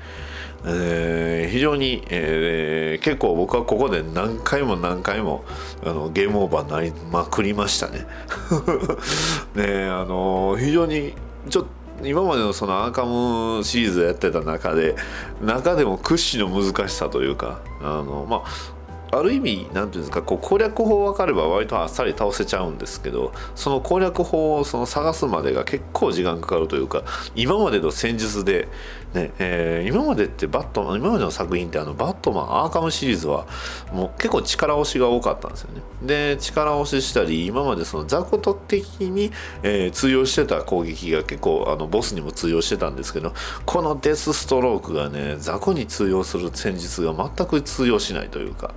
[0.66, 5.42] えー非常に、えー結構僕はここで何回も何回も
[5.82, 8.06] あのゲームオーバーになりまくりましたね。
[9.56, 11.14] ねあの非常に
[11.48, 14.96] ちょっと今までのそのアーカムシリーズやってた中で
[15.40, 18.80] 中でも屈指の難しさというかあのまあ
[19.12, 27.02] ある意味何て言うんですかこう攻略法分かれば割とあっさり倒せちゃうんですけどその攻略法をその探すまでが結構時間かかるというか
[27.34, 28.68] 今までの戦術で、
[29.14, 33.46] ねえー今までってバットマン今までの作品ってあのバットマンアーカムシリーズは
[33.92, 35.82] もう結構力押しが多かったんですよね。
[36.02, 39.32] で力押ししたり今までその雑魚と的に、
[39.62, 43.32] えー通用してた攻撃が結構あのボスにも通用してたんですけど
[43.66, 48.74] このデスストロークがね雑魚に通用する戦術が全く通用しないというか。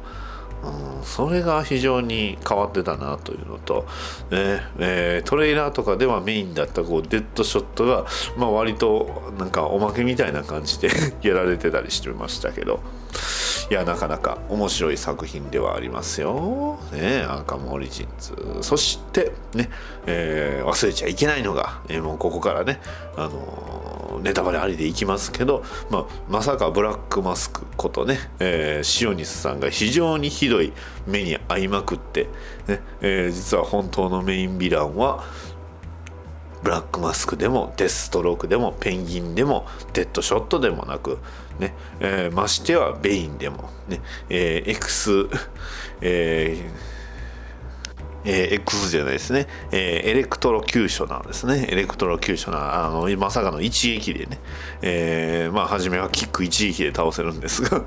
[0.64, 3.86] うんそれが非常に変わってたなというのと、
[4.32, 8.06] ねえートレーラーとかではメインだったこうデッドショットが、
[8.38, 10.90] まあ、割となんかおまけみたいな感じで
[11.22, 12.80] やられてたりしてましたけど。
[13.70, 16.80] いやなかなか面白い作品ではありますよ。
[16.92, 19.70] ね、アーカムオリジンズそしてね、
[20.06, 22.80] えー忘れちゃいけないのが、えーもうここからね、
[23.16, 30.74] あのーネタバレありでいきますけど、まあ、まさかブラックマスクことね、えーシオニスさんが非常にひどい
[31.08, 32.28] 目に遭いまくって、
[32.68, 35.24] ねえ実は本当のメインヴィランは
[36.64, 41.20] ブラックマスクでもデスストロークでもペンギンでもデッドショットでもなく、
[41.60, 41.74] ね。
[42.00, 44.02] えーましてはベインでも、ね。
[44.30, 45.30] えー X、
[46.02, 46.94] えー
[48.26, 51.68] えー X じゃないですね、えーエレクトロキューショナーですね。
[51.70, 54.40] エレクトロキューショナー、あの、まさかの一撃でね、
[54.82, 57.84] えーまあ、初めはキック一撃で倒せるんですが、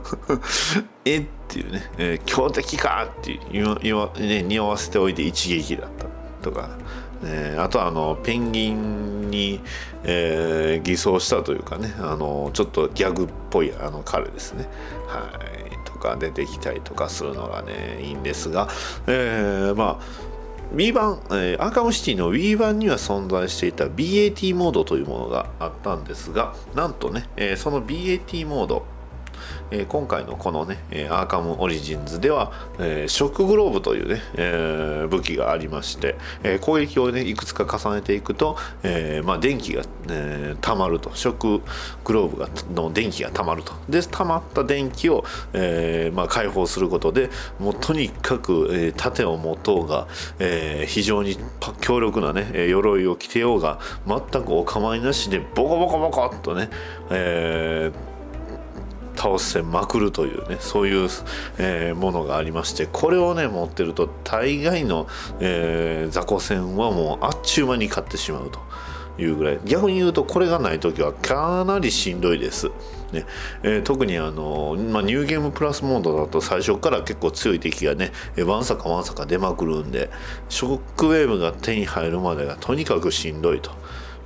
[1.05, 6.07] えっていうね、えー強敵かって言わ言わ、ね、匂わせておいて一撃だった
[6.43, 6.71] とか、
[7.25, 9.61] えあとはあのペンギンに、
[10.05, 14.69] えー偽装したというかねあのちょっとギャグっぽいあの彼ですね。
[15.07, 15.77] はい。
[15.87, 18.69] とか出てきたりとかするのがねいいんですが、
[19.07, 20.37] えーまあ
[20.75, 28.85] Wii 版、えーアーカムシティの Wii 版には存在していた BAT モードというものがあったんですがなんとね、えーその BAT モード
[29.71, 30.79] えー今回のこのね、
[31.11, 41.65] アーカムオリジンズでは、えーショックグローブというね、えー武器がありまして、え攻撃をね、いくつか重ねていくと、えまあ、電気が、えー溜まると、ショック
[42.05, 43.73] グローブがの電気が溜まると。
[43.89, 50.07] で、溜まった電気を、えまあ、解放することで、もうとにかく、え盾を持とうが、
[50.39, 51.37] え非常に
[51.81, 56.71] 強力なね、鎧を着てようが、全くお構いなしで、ボコボコボコっとね、
[57.11, 58.16] えー
[59.17, 61.09] 倒せまくるというねそういう、
[61.59, 65.07] えーものがありましてこれをね持ってると大概の、
[65.41, 68.61] えー雑魚戦はもうあっちゅう間に勝ってしまうと
[69.19, 72.69] いうぐらい逆に言うとこれがない時はかなりしんどいです。
[73.13, 73.25] ね
[73.63, 78.13] えー特にあの、まあ、ニューゲームプラスモードだと最初から結構強い敵がね
[78.45, 80.11] わんさかわんさか出まくるんで
[80.49, 83.71] ショックウェーブが手に入るまでがとにかくしんどいと。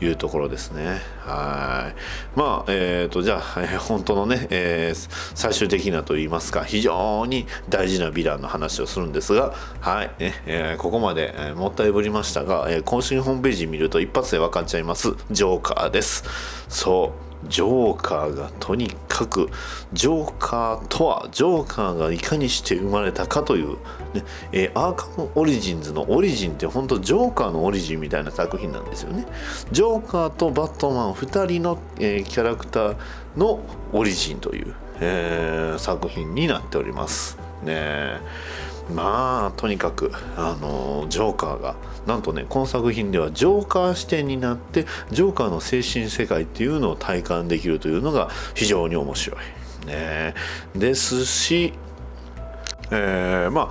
[0.00, 1.00] いうところですね。
[1.20, 2.38] はい。
[2.38, 10.10] まあ、えっ、と、じゃあ、えー本当のね、えー最終的なと言いますか、非常に大事なヴィランの話をするんですが、はい。
[10.18, 15.14] えここまで、えもったいぶりましたが、えー公式ホームページ見ると一発で分かっちゃいます。
[15.30, 16.24] ジョーカーです。
[16.68, 17.30] そう。
[17.48, 19.48] ジョーカーがとにかく
[19.94, 23.78] ジョーカーとはジョーカーがいかにして生まれたかという、
[24.14, 29.26] ねえーアーカムオリジンズのオリジンって本当ジョーカーのオリジンみたいな作品なんですよね。
[29.72, 32.96] ジョーカーとバットマン2人の、えーキャラクター
[33.36, 33.60] の
[33.92, 37.36] オリジンという、えー作品になっております。
[37.62, 38.20] ねえ。
[38.94, 49.86] まあとにかくあのジョーカーがなんとねこの作品ではジョーカー視点になってジョーカーの精神世界っていうのを体感できるというのが非常に面白い。
[49.86, 50.34] ね、
[50.74, 51.72] ですし、
[52.90, 53.70] えーま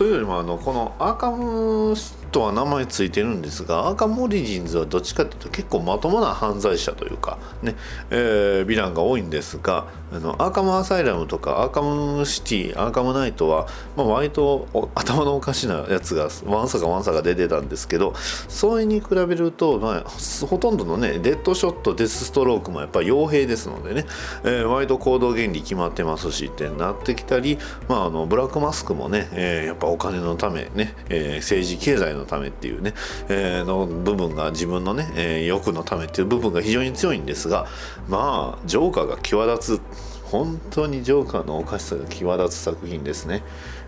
[0.00, 1.94] というよりもあのこのアーカム
[2.30, 7.74] とは名前ついてるんですがアーカムオリジンズはどっちかというと結構まともな犯罪者というかね、
[8.10, 13.66] えーヴィランが多いんですがあのアーカムアサイラムとかアーカムシティアーカムナイトは、
[13.96, 18.14] まあ、割と頭のおかしなやつがわんさかわんさか出てたんですけど
[18.48, 24.06] それに比べると、まあ、ほとんどのねデッドショットデスストロークもやっぱ傭兵ですのでね、
[24.44, 27.58] えー割と行動原理決まってますしってなってきたり、
[27.88, 32.94] まあ、あのブラックマスクもね、えーやっぱお金のためね、えー政治経済ののためっていうね、
[33.28, 37.66] えーの部分が自分のね、えー欲のためっていう部分が非常に強いんですが
[38.08, 39.80] まあジョーカーが際立つ
[40.24, 43.42] 本当にジョーカーのおかしさが際立つ作品ですね。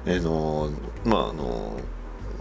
[0.07, 0.71] えーの
[1.05, 1.77] まああの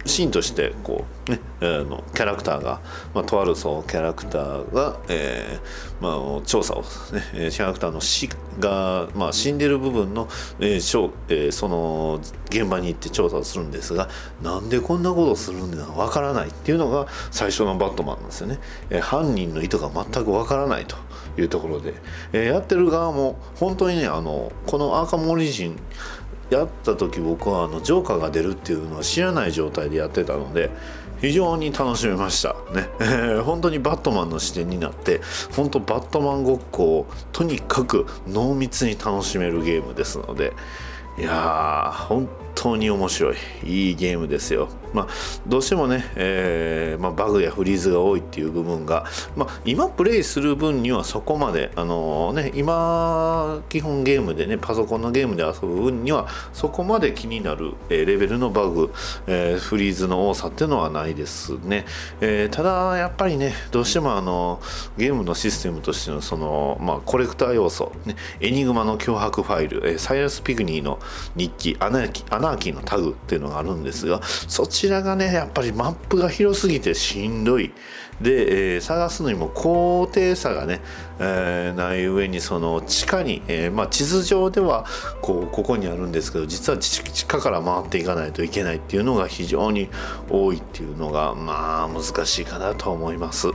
[0.05, 2.81] シーンとしてこう、ね、あのキャラクターが、
[3.13, 6.87] まあ、とあるそうキャラクターが、えーまあ、調査を、ね、
[7.33, 8.29] えーキャラクターの死
[8.59, 10.27] が、まあ、死んでる部分の、
[10.59, 14.09] えーしょうえーその現場に行って調査をするんですが
[14.41, 20.95] なんでこんなことをするんだわからないっていうのが最初のバットマンなんですよね、えー犯人の意図が全くわからないと
[21.37, 21.93] いうところで、
[22.33, 25.79] えーやってる側も本当にねあのこのアーカムオリジン
[26.51, 30.69] やった時僕はあのジョーカーが出るっていうのは知らない状態でやってたので
[31.21, 32.55] 非常に楽しめました。
[32.73, 33.03] ね、え
[33.39, 35.21] ー本当にバットマンの視点になって
[35.55, 40.53] 本当バットマンごっこをとにかく濃密に楽しめるゲームですので
[41.17, 43.35] いやー本当に面白い。
[43.63, 44.69] いいゲームですよ。
[44.93, 45.07] まあ
[45.47, 58.91] どうしてもね、えーまあ、バグやフリーズが多いっていう部分が、まあ、今プレイする分にはそこまであのね今基本ゲームでねパソコンのゲームで遊ぶ分にはそこまで気になる、えーレベルのバグ、
[59.27, 61.85] えーフリーズの多さっていうのはないですね、
[62.19, 64.59] えーただやっぱりねどうしてもあの
[64.97, 70.99] ゲームのシステムとしてのその、まあ、コレクター要素、ね、エニグマの脅迫ファイル、えーサイラス・ピグニーの
[71.35, 77.71] 日記アナキナーキーのタグっていうのがあるんですがそちらがねやっぱりマップが広すぎてしんどい。
[78.21, 80.81] で、えー探すのにも高低差がね、
[81.19, 84.85] えーない上にその地下に、えーまあ、地図上では
[85.21, 89.89] こうここにあるんですけど実は地下から回っていかないといけないっていうのが非常に
[90.29, 93.49] 多いっていうのがまあ難しいかなと思います。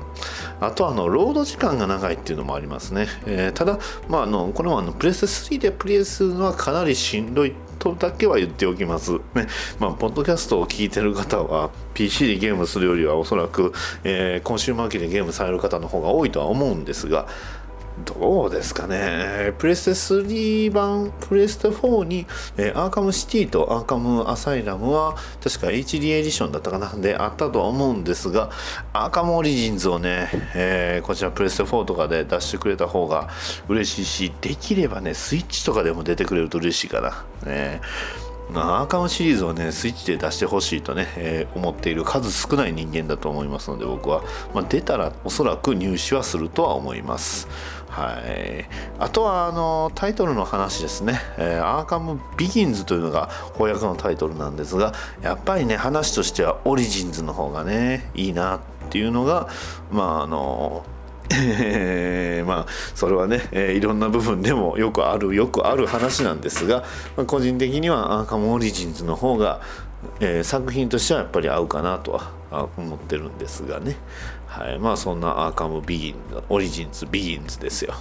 [0.60, 3.78] あとはあのロード時間が長いっていうのもありますね、えただ、
[4.08, 7.50] まあ、あのこれはあのプレス3でプレイするのはかなりしんどい。
[7.50, 9.12] っとだけは言っておきます。
[9.34, 9.46] ね。
[9.78, 13.72] まあ、ポッドキャストを聞いてる方は、PC でゲームするよりはおそらく、
[14.04, 17.26] えーコンシューマー機でゲームされる方の方が多いとは思うんですが、
[18.04, 19.54] どうですかね。
[19.58, 22.26] プレステ3版、プレステ4に、
[22.58, 28.50] えーアーカムシティとアーカムアサイラムは、確か HD エディションだったかな、であったとは思うんですが、
[28.92, 33.28] アーカムオリジンズをね、えーこちらプレステ4とかで出してくれた方が
[33.68, 37.24] 嬉しいし、できればね、スイッチとかでも出てくれると嬉しいかな。
[37.50, 37.80] ね
[38.50, 44.22] まあ、アーカムシリーズをね、スイッチで出してほしいとね、えー思っている数少ない人間だと思いますので、僕は、
[44.54, 47.48] まあ、出たらおそらく入手はするとは思います。
[47.96, 48.66] はい、
[48.98, 54.92] あとはあのタイトルの話ですね、えーアーカム・ビギンズというのが翻訳のタイトルなんですが
[55.22, 59.48] やっぱりね話としてはオリジンズの方がねいいなっていうのが
[59.90, 60.84] まああの
[61.30, 66.84] えーまあそれはね、えーいろんな部分でもよくあるよくある話なんですが、
[67.16, 69.62] まあ個人的にはアーカム・オリジンズの方が、
[70.20, 73.96] えー作品としてはやっぱり合うかなとは思ってるんですがね。
[74.58, 74.78] はい。
[74.78, 77.94] まあそんなアーカム・ビギンズオリジンズ・ビギンズですよ。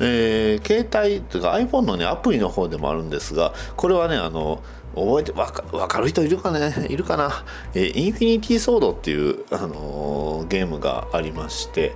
[0.00, 4.62] えー携帯というか iPhone のねアプリの方でもあるんですがこれはねあの
[4.94, 6.86] 覚えてわか分かる人いるかね？
[6.88, 7.44] いるかな、
[7.74, 11.92] えー Infinity Sword っていう、あのーゲームがありまして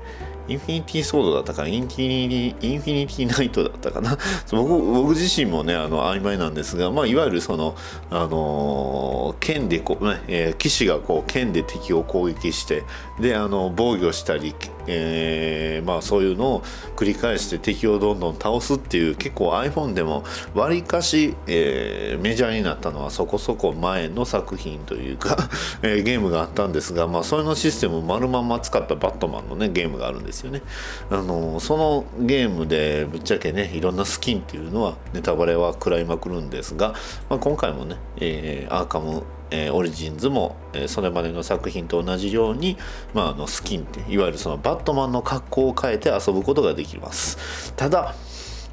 [0.48, 4.16] Infinity Sword だったか Infinity Infinity Knight だったかな？
[4.52, 7.74] 僕僕自身もねあの曖昧なんですが、まあ、いわゆるその、
[8.10, 12.82] あのー剣でこう、ねえー騎士がこう剣で敵を攻撃して
[13.20, 14.54] であの防御したり、
[14.86, 16.62] えーまあ、そういうのを
[16.96, 20.24] 繰り返して敵をどんどん倒すっていう結構 iPhone でも
[20.54, 25.36] わりかし、えーメジャーになったのはそこそこ前の作品というか、
[25.82, 30.62] えゲームがあったんですが、まあ、それのシステムを丸まんま使ったバットマンのねゲームがあるんですよね。
[31.10, 36.94] あのそのゲームでぶっちゃけねいろんなスキンっていうのはネタバレは食らいまくるんですが、
[37.28, 42.76] まあ、今回もね、えーアーカムえーオリジンズも、えーそれまでの作品と同じように、
[43.14, 47.72] まあ、あのスキンっていわゆるそのバットマンの格好を変えて遊ぶことができます。
[47.74, 48.14] ただ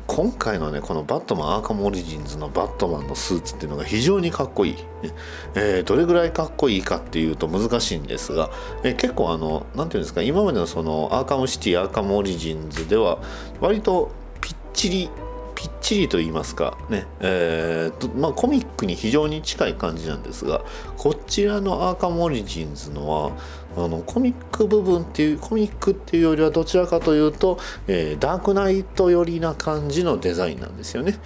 [0.06, 4.76] 今回のねこのバットマンアーカムオリジンズのバットマンのスーツっていうのが非常にかっこいい、
[5.56, 8.52] えーどれぐらいかっこいいかっていうと難しいんですが、
[8.84, 13.20] えー結構あのなんていうんですか今までのそのアーカムシティアーカムオリジンズでは
[13.62, 14.12] 割と
[14.42, 15.10] ぴっちり
[15.64, 20.66] きっちりと言いますかね、えーとまあ、コミックに非常に近い感じなんですが
[20.98, 23.32] こちらのアーカムオリジンズのは
[23.78, 31.18] あのコミック部分っていうコミックっていうよりはどちらかというと、えーダークナイト寄りな感じのデザインなんですよね。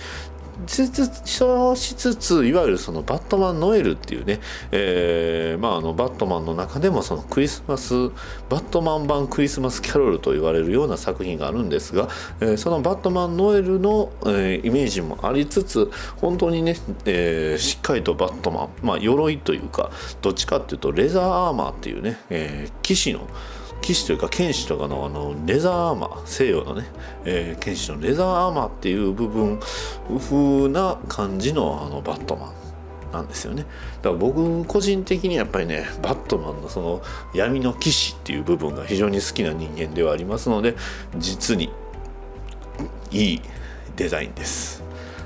[0.65, 4.39] しつつそうしつついわゆるそのバットマンノエルっていうね、
[4.71, 7.93] えーまあ、あのバットマンの中でもそのクリスマス
[8.49, 12.09] バットマン版クリスマスキャロルと言われるような作品があるんですが、
[12.41, 19.91] えーそのバットマンノエルの、えーイメージもありつつ本当にね、えーしっかりとバットマン、まあ、鎧というか
[20.21, 23.27] どっちかっていうとレザーアーマーっていうね、えー騎士の
[23.81, 26.85] 騎士というか剣士とかのあのレザーアーマー西洋のね、
[27.25, 29.59] えー剣士のレザーアーマーっていう部分
[30.19, 33.65] 風な感じのあのバットマンなんですよね
[34.01, 37.01] だから僕個人的にやっぱりねバットマンのその
[37.33, 40.75] 闇の騎士っていう部分が非常に好きな人間ではありますので
[41.17, 41.71] 実に
[43.11, 43.41] いい
[43.95, 44.83] デザインです。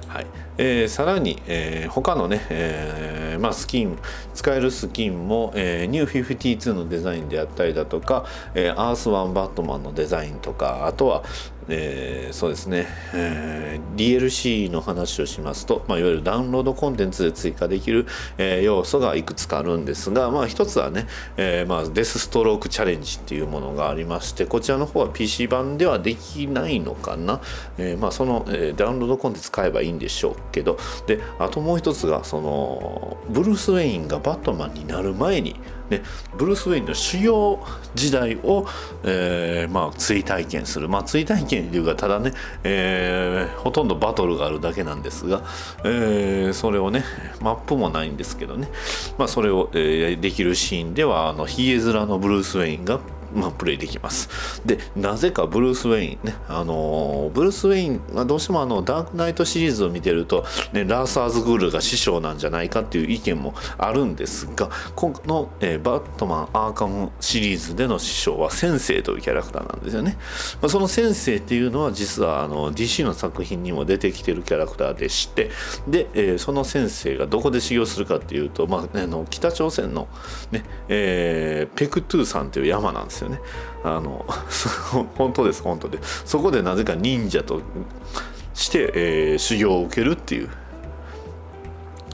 [0.08, 0.28] はい
[0.58, 3.97] えーさらに、えー他のね、えーまあ、スキン
[4.34, 11.23] 使えるスキンも、えー、ニュー52のデザインであったりだとか、えーアースワンバットマンのデザインとかあとは、
[11.67, 18.05] えーそうですね、えー DLC の話をしますと、まあ、いわゆるダウンロードコンテンツで追加できる、
[18.38, 21.07] えー要素がいくつかあるんですが、まあ、一つはね、
[21.38, 27.41] えーまあ、デスストロークチャレンジっていうものがありましてこちらの方は PC 版ではできないのかな、
[27.77, 35.59] えーまあ、その、えーダウンロードコンテンツ買えばいいんでしょうけどであともう一つがそのブルース・ウェインがバットマンになる前に、
[35.89, 36.01] ね、
[36.38, 37.59] ブルース・ウェインの修行
[37.93, 38.65] 時代を、
[39.03, 45.43] えーまあ、追体験する、まあ、追体験というかただね、えーほとんどバトルがあるだけなんですが、
[45.84, 47.03] えーそれをね
[47.41, 48.69] マップもないんですけどね、
[49.17, 52.99] まあ、それを、えできるシーンではあのヒゲ面のブルース・ウェインが
[53.34, 54.61] まあ、プレイできます。
[54.65, 70.17] でなぜかブルース・ウェインねあのーブルース・ウェインがどうしてもあのダークナイトシリーズを見てると、ね、ラーサーズ・グールが師匠なんじゃないかっていう意見もあるんですがこの、えーバットマン・アーカムシリーズでの師匠は先生というキャラクターなんですよね、
[70.61, 75.49] まあ、その先生っていうのは実はあの DC の作品にも出てきてるキャラクターでして
[75.88, 80.07] で、えーその先生がどこで修行するかっていうと、まあ、ねあの北朝鮮の、
[80.51, 83.39] ねえペクトゥー山という山なんですよね。
[83.84, 84.26] あの
[85.17, 85.99] 本当です本当で。
[86.01, 87.61] そこでなぜか忍者と
[88.53, 90.49] して、えー修行を受けるっていう。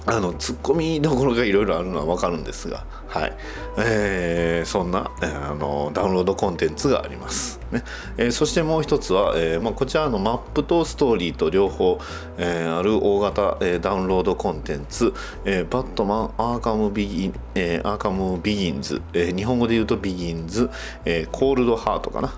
[0.10, 3.34] あのツッコミどころがいろいろあるのは分かるんですが、はい。
[3.78, 7.84] えーそんな、えーあのダウンロードコンテンツがあります、ね。
[8.18, 12.00] えーそしてもう一つは、えーまあ、こちらのマップとストーリーと両方、
[12.38, 20.70] えーある大型、えーダウンロードコンテンツ「えーバットマンアーカムビギン、えアーカムビギンズ」えー日本語で言うとビギンズ、
[21.04, 22.34] えーコールドハートかな。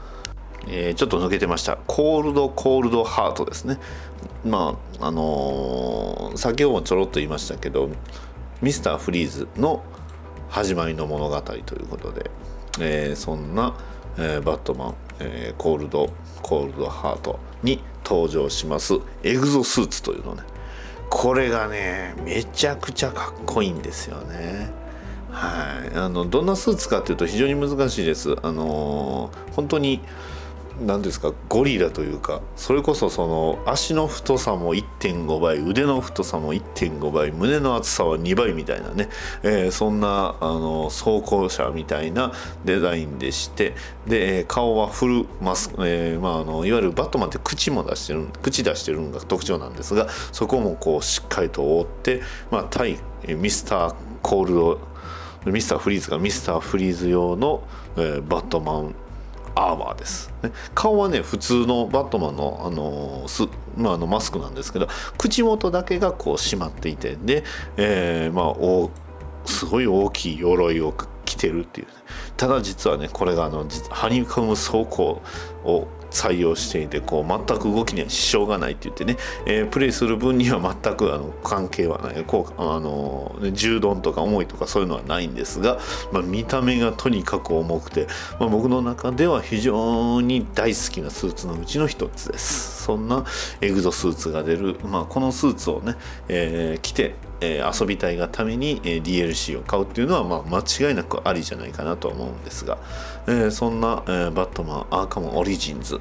[0.69, 1.77] えーちょっと抜けてました。
[1.87, 3.79] コールドコールドハートですね。
[4.45, 7.89] まああのー先ほどもちょろっと言いましたけど
[8.61, 9.83] ミスターフリーズの
[10.49, 12.31] 始まりの物語ということで、
[12.79, 13.75] えーそんな、
[14.17, 16.09] えーバットマン、えーコールド
[16.41, 20.43] コールドハートに登場しますエグゾスーツというのね。
[21.09, 24.69] これがねめちゃくちゃかっこいいんですよね。
[25.31, 28.35] はい、あのどんなスーツかっていうと非常に難しいです。
[28.41, 30.01] あのー本当に
[30.81, 39.09] 何ですかゴリラというかそれこそその足の太さも1.5倍腕の太さも1.5倍胸の厚さは2倍みたいなね、
[39.43, 42.33] えーそんなあの装甲車みたいな
[42.65, 43.75] デザインでして
[44.07, 52.21] で顔はフルマスク、えーまあ、あのいわゆるバットマンって口も出してる口出してるのが特徴なんですがそこもこうしっかりと覆って、
[52.51, 54.79] まあ、対ミスターコールド
[55.45, 57.63] ミスターフリーズがミスターフリーズ用の、
[57.95, 58.95] えーバットマン
[59.55, 63.43] アーマーです、ね、顔はね普通のバットマンのあのす、
[63.75, 64.87] まあ、のマスクなんですけど
[65.17, 67.43] 口元だけがこう閉まっていてで、
[67.77, 68.91] えーまあお
[69.45, 70.93] すごい大きい鎧を
[71.25, 71.87] 着てるっていう。
[71.87, 71.93] ね、
[72.37, 75.21] ただ実はねこれがあのハニカム装甲
[75.63, 82.23] を採用していてこう全く動きには支障がないって言ってね、えープレイする分には全くあの関係はない。
[82.25, 85.79] こうあのね重鈍とか重いとかそういうのはないんですが、
[86.11, 88.07] まあ、見た目がとにかく重くて、
[88.39, 92.83] まあ、僕の中では非常に大好きなスーツのうちの一つです。
[92.83, 93.25] そんな
[93.61, 95.95] エグゾスーツが出る、まあ、このスーツをね、
[96.27, 102.77] えー着てえ遊びたいがために、え DLC を買うっていうのは、まあ、間違いなくありじゃないかなと思うんですが、
[103.27, 105.99] えーそんな、えーバットマンアーカムオリジンズ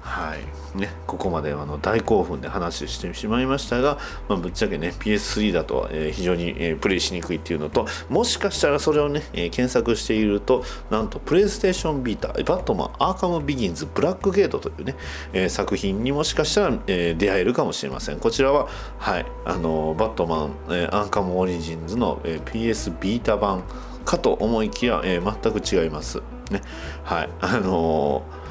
[0.00, 0.78] はい。
[0.78, 3.98] ね、ここまであの大興奮で話してしまいましたが、
[4.28, 14.94] まあ、ぶっちゃけね PS3 だと、えー非常に、えープレイしにくいっていうのともしかしたらそれをね、えー検索しているとなんとプレイステーションビーターバットマンアーカムビギンズブラックゲートというね、
[15.32, 18.20] えー作品にもしかしたら、えー出会えるかもしれません。
[18.20, 19.26] こちらははい。
[19.44, 23.64] あのバットマン、えーアーカムオリジンズの、えー PS ビータ版。
[24.06, 26.22] かと思いきや、えー全く違います。
[26.50, 26.62] ね。
[27.04, 27.28] はい。
[27.40, 28.46] あのー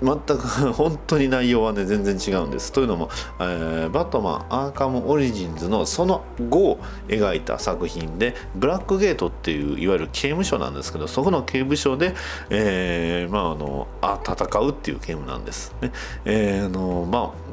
[0.00, 0.38] 全く
[0.74, 2.70] 本当に内容はね全然違うんです。
[2.70, 3.08] というのも、
[3.40, 12.14] えーバットマンアーカム・オリジンズのその後を描いた作品でブラックゲートっていういわゆる刑務所なんですけどそこの刑務所で、
[12.50, 15.74] えーまああのあ戦うっていうゲームなんです。
[15.80, 15.90] ね。
[16.24, 17.47] えーのまあ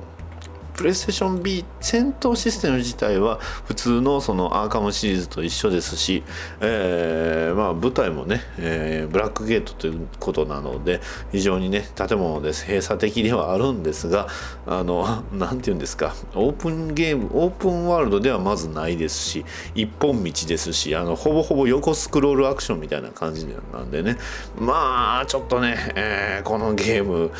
[0.75, 6.23] プレイステーション B 戦闘システム自体は普通のそのアーカムシリーズと一緒ですし、
[6.59, 10.99] えーまあ、舞台もね、えーブラックゲートということなので
[11.31, 12.65] 非常にね建物です。
[12.65, 14.27] 閉鎖的ではあるんですが
[14.67, 24.17] あの なんていうんですかオープンゲームオープンワールドではまずないですし一本道ですしあのほぼほぼ横スクロールアクションみたいな感じなんでね。
[24.59, 27.31] まあちょっとね、えーこのゲーム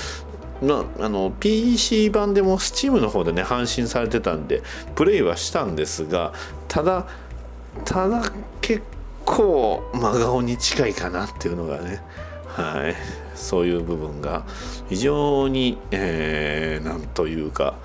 [0.66, 4.61] まあ、の PC 版でも Steam の方でね配信されてたんで
[4.95, 6.34] プレイはしたんですが
[6.68, 7.07] ただ
[7.84, 8.24] ただ
[8.61, 8.84] 結
[9.26, 12.01] 構真顔に近いかなっていうのがね
[12.47, 12.95] はい
[13.36, 14.45] そういう部分が
[14.88, 17.76] 非常に、えーなんというか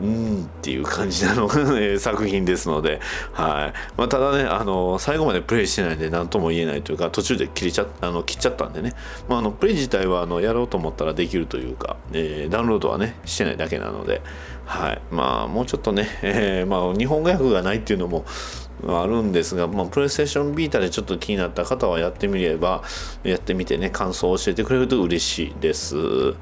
[0.00, 0.44] うん。
[0.44, 3.00] っていう感じなのえー 作品ですので、
[3.32, 3.78] はい。
[3.96, 8.92] まあ、ただねあの最後までプレイしてないんで何とも言えないというか途中で切れちゃあの切っちゃったんでね、
[9.28, 14.22] まあ、あのプレイ自体はあのやろうと思ったらできるというか、えーダウンロードはねしてないだけなので、
[14.66, 15.00] はい。
[15.10, 18.24] まあ、もうちょっとね、えーまあ、日本語訳がないっていうのも
[18.86, 22.82] あるんですが、まあ、プレイステーションビータでちょっと気になった方はやってみれば
[23.22, 26.34] やってみてね感想を教えてくれると嬉しいです。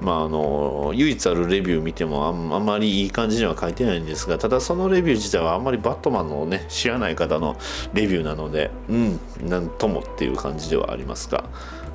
[0.00, 7.56] まあ、あの唯一あるレビュー見てもあんまりいい感じには書いてないんですがただそのレビュー自体はあんまりバットマンのね知らない方の
[7.94, 11.44] レビューなのでうんなんともっていう感じではありますが。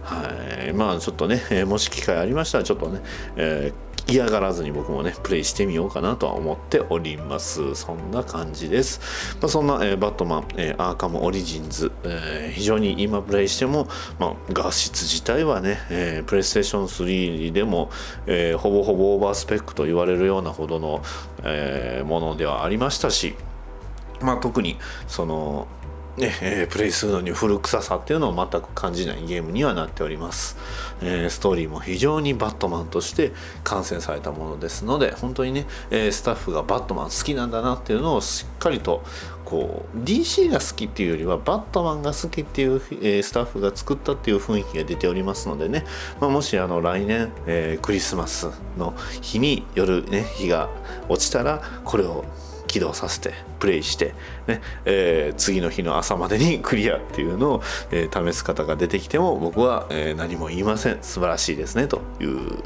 [0.04, 0.34] は
[0.68, 0.74] い。
[0.74, 3.02] まあちょっとね、えもし機会ありましたらちょっとね、
[3.36, 7.76] えー嫌がらずに僕もねプレイしてみようかなとは思っております。
[7.76, 13.88] そんな感じです、まあ、そんな、えーバットマン、えーアーカムオリジンズ、えー非常に今プレイしても、
[14.20, 17.90] まあ、画質自体はね、えープレイステーション3でも、
[18.28, 21.02] えーほぼほぼオーバースペックと言われるようなほどの、
[21.44, 23.36] えーものではありましたし
[24.22, 25.68] まあ、特にその、
[26.18, 30.58] ねえープレイするのに古臭さっていうのを全く感じないゲームにはなっております、
[31.02, 33.32] えーストーリーも非常にバットマンとして
[33.64, 39.04] 完成されたものですので本当にね、えースタッフがバットマン好きなんだなっていうのをしっかりと
[39.46, 45.86] こう DC が好きっていうよりはバットマンが好きっていう、えースタッフが作ったっていう雰囲気が出ておりますのでね、
[46.20, 50.70] まあ、もしあの来年、えークリスマスの日に夜ね日が
[51.08, 52.26] 落ちたらこれを
[52.68, 54.14] 起動させてプレイして、
[54.48, 60.98] ねえー次の日の朝までにクリアっていうのを、えー試す方が出てきても僕は、えー何も言いません。
[61.02, 62.64] 素晴らしいですねという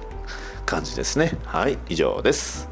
[0.66, 1.38] 感じですね。
[1.46, 2.70] はい以上です。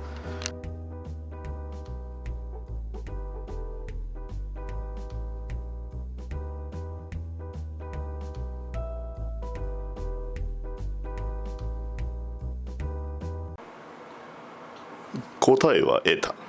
[15.39, 16.42] 答えは得た。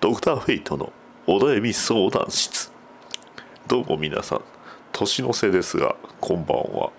[0.00, 0.92] ドクターフェイトの
[1.26, 2.70] お悩み相談室。
[3.66, 4.42] どうも皆さん
[4.92, 6.92] 年の瀬ですがこんばんは。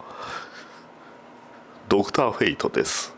[1.88, 3.16] ドクターフェイトです。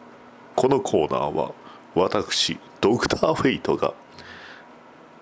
[0.56, 1.54] このコーナーは
[1.96, 3.96] 私ドクターフェイトが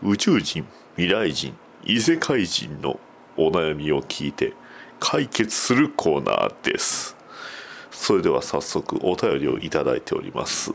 [0.03, 0.65] 宇宙人
[0.97, 1.55] 未来人
[1.85, 2.99] 異世界人の
[3.37, 4.53] お悩みを聞いて
[4.99, 7.15] 解決するコーナーです。
[7.99, 10.73] それでは早速お便りをいただいております。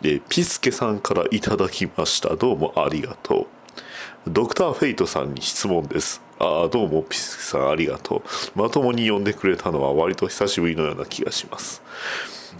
[0.00, 2.34] でピスケさんからいただきました。
[2.34, 3.46] どうもありがと
[4.26, 4.30] う。
[4.30, 6.22] ドクターフェイトさんに質問です。
[6.38, 8.22] ああ、どうもピスケさんありがと
[8.56, 8.58] う。
[8.58, 11.82] まともに呼んでくれたのは割と久しぶりのような気がします。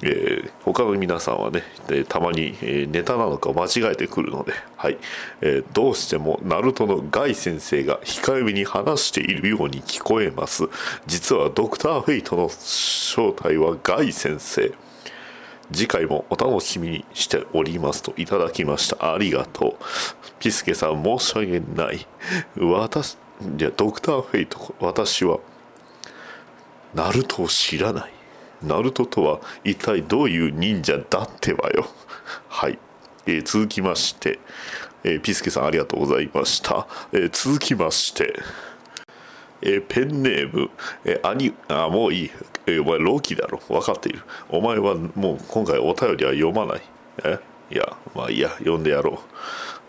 [0.03, 4.99] えー他の皆さんはね、えたまに、えネタなのか間違えてくるので、はい。
[5.41, 10.65] えーどうしてもナルトのガイ先生が控えめに話しているように聞こえます。
[11.07, 14.73] 実はドクターフェイトの正体はガイ先生。
[15.73, 19.15] 次回もお楽しみにしておりますといただきました。
[19.15, 19.85] ありがとう。
[20.39, 22.07] ピスケさん申し訳ない。
[22.57, 23.17] 私
[23.59, 25.41] いやドクターフェイト私は
[26.95, 28.22] ナルトを知らない。
[28.65, 31.87] ナルトとは一体どういう忍者だってばよ。
[32.49, 32.79] はい、
[33.27, 34.39] えー続きまして、
[35.05, 38.35] えーピスケさんありがとうございました、えー続きまして。
[39.63, 40.71] えーペンネーム、
[41.05, 42.31] えー、アニあもういい、
[42.67, 43.61] えーお前ロキだろ。
[43.69, 44.23] 分かっている。
[44.49, 46.83] お前はもう今回お便りは読まない。
[47.25, 47.39] え？
[47.71, 48.51] いやまあいいや。
[48.59, 49.19] 読んでやろう。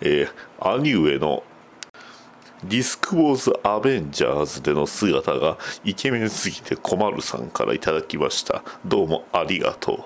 [0.02, 1.44] えー、兄上の
[2.64, 8.64] ディスクウォーズ・アベンジャーズでの姿がイケメンすぎて困るさんからいただきました。
[8.86, 10.04] どうもありがとう、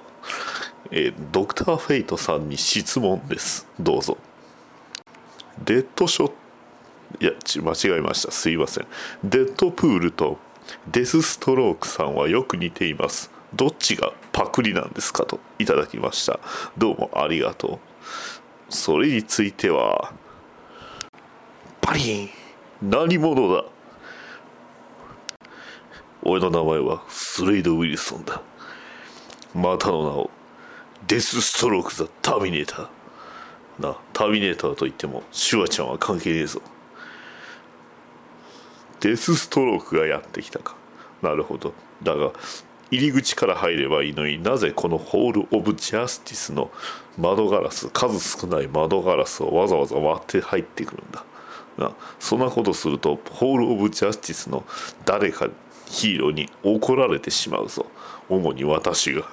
[0.92, 3.68] えドクター・フェイトさんに質問です。
[3.80, 4.18] どうぞ。
[5.64, 6.48] デッドショット
[7.20, 7.32] いや
[7.64, 8.32] 間違えました。
[8.32, 8.88] すいません。
[9.24, 10.38] デッドプールと
[10.92, 13.32] デスストロークさんはよく似ています。
[13.54, 16.40] どっちがパクリなんですかといただきました。
[16.78, 17.80] どうもありがとう。
[18.70, 20.14] それについては
[21.82, 22.47] パリン。
[22.82, 23.66] 何者だ？
[26.22, 28.42] 俺の名前はスレイド・ウィルソンだ。
[29.56, 30.30] またの名を
[31.08, 32.88] デス・ストローク・ザ・ターミネーター。
[33.80, 36.62] なターミネーターといってもシュワちゃんは関係ねえぞ。
[39.00, 40.76] デス・ストロークがやってきたか。
[41.24, 41.74] なるほど。
[42.04, 42.32] だが
[42.92, 46.70] 入り口から入ればいいのになぜこのホール・オブ・ジャスティスの
[47.18, 51.24] 窓ガラス数少ない窓ガラスをわざわざ割って入ってくるんだ？
[51.78, 51.92] な。
[52.20, 54.66] そんなことするとホール・オブ・ジャスティスの
[55.06, 55.48] 誰か
[55.86, 57.86] ヒーローに怒られてしまうぞ。
[58.30, 59.24] 主に私が。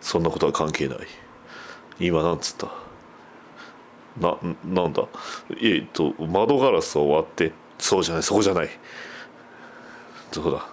[0.00, 0.98] そんなことは関係ない。
[1.98, 2.68] 今なんつった？
[4.20, 5.04] ななんだ？
[5.60, 8.68] えっと窓ガラスを割ってそうじゃないそこじゃない。
[10.30, 10.68] そうだ？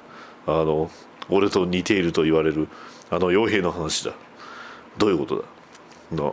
[0.47, 0.91] あの
[1.29, 2.67] 俺と似ていると言われる
[3.09, 4.13] あの傭兵の話だ。
[4.97, 5.45] どういうこと
[6.11, 6.23] だ？
[6.23, 6.31] な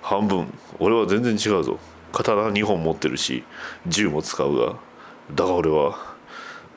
[0.00, 0.46] 半分。
[0.78, 1.78] 俺は全然違うぞ。
[2.14, 3.44] 刀2本持ってるし
[3.86, 4.76] 銃も使うが
[5.34, 6.14] だが俺は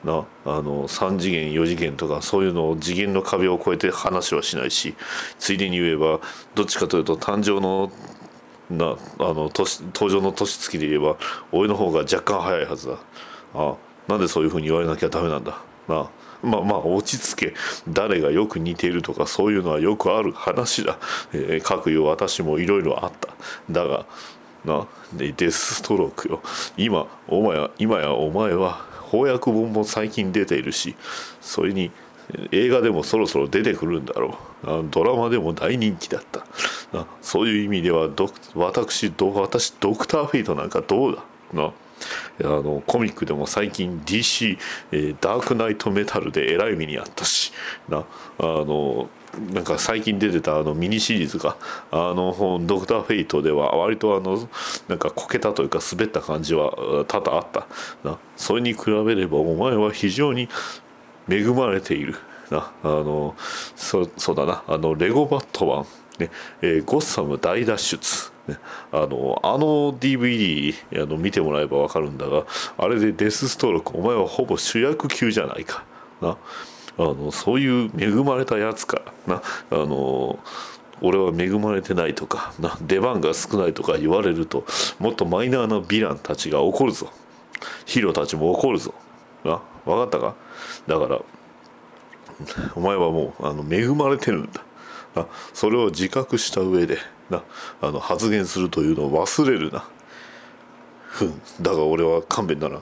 [0.04, 4.94] なあの3次元4次元とかそういうのを次元の壁を越えて話はしないし
[5.38, 6.20] ついでに言えば
[6.54, 7.90] どっちかというと誕生の
[8.70, 11.16] なあの年登場の年月で言えば
[11.52, 12.98] 俺の方が若干早いはずだ。
[13.54, 13.76] あ
[14.06, 15.62] なんでそういうふうに言われなきゃダメなんだ。
[15.88, 16.10] な
[16.42, 17.54] まあまあ落ち着け。
[17.88, 20.98] 誰がよく似ているとかそういうのはよくある話だ、
[21.32, 23.28] えー、各いう私もいろいろあった。
[23.70, 24.06] だが
[24.64, 24.86] な。
[25.12, 26.42] でデスストロークよ。
[26.76, 30.94] 今お前は今やお前は翻訳本も最近出ているし
[31.40, 31.90] それに
[32.52, 34.84] 映画でもそろそろ出てくるんだろう。
[34.90, 36.44] ドラマでも大人気だった。
[36.92, 41.24] なそういう意味ではド私ど私ドクター・フェイトなんかどうだ？
[41.52, 41.72] な。
[42.40, 44.58] あのコミックでも最近 DC、
[44.92, 47.52] えー、ダークナイトメタルでえらい目にあったし。
[47.88, 47.98] な。
[47.98, 48.04] あ
[48.42, 49.08] の
[49.52, 51.56] なんか最近出てたあのミニシリーズが
[51.90, 54.48] あのドクター・フェイトでは割とあの
[54.88, 57.66] なんかこけたというか滑った感じは多々あった
[58.04, 58.18] な。
[58.36, 60.48] それに比べればお前は非常に
[61.28, 62.16] 恵まれている
[62.50, 62.72] な。
[62.82, 63.34] あの
[63.76, 64.64] そそうだな。
[64.66, 65.86] あのレゴバットマン
[66.18, 66.30] ね。
[66.62, 68.32] えー、ゴッサム大脱出、
[68.92, 72.44] あのあの DVD あの見てもらえば分かるんだが
[72.76, 75.84] あれでデスストロークお前はほぼ主役級じゃないか
[76.20, 76.36] な。
[76.98, 79.40] あのそういう恵まれたやつかな。
[79.70, 80.38] あの
[81.00, 84.66] 俺は恵まれてないとかな出番が少ないとか言われると
[84.98, 87.08] もっとマイナーなヴィランたちが怒るぞ。
[87.86, 88.92] ヒーローたちも怒るぞ。
[89.44, 90.34] な分かったか？
[90.88, 91.20] だから
[92.74, 94.64] お前はもうあの恵まれてるんだ。
[95.14, 96.98] あそれを自覚した上で
[97.30, 97.42] な
[97.80, 99.84] あの発言するというのを忘れるな。
[101.06, 101.40] ふん。
[101.60, 102.68] だが俺は勘弁な。
[102.68, 102.80] ら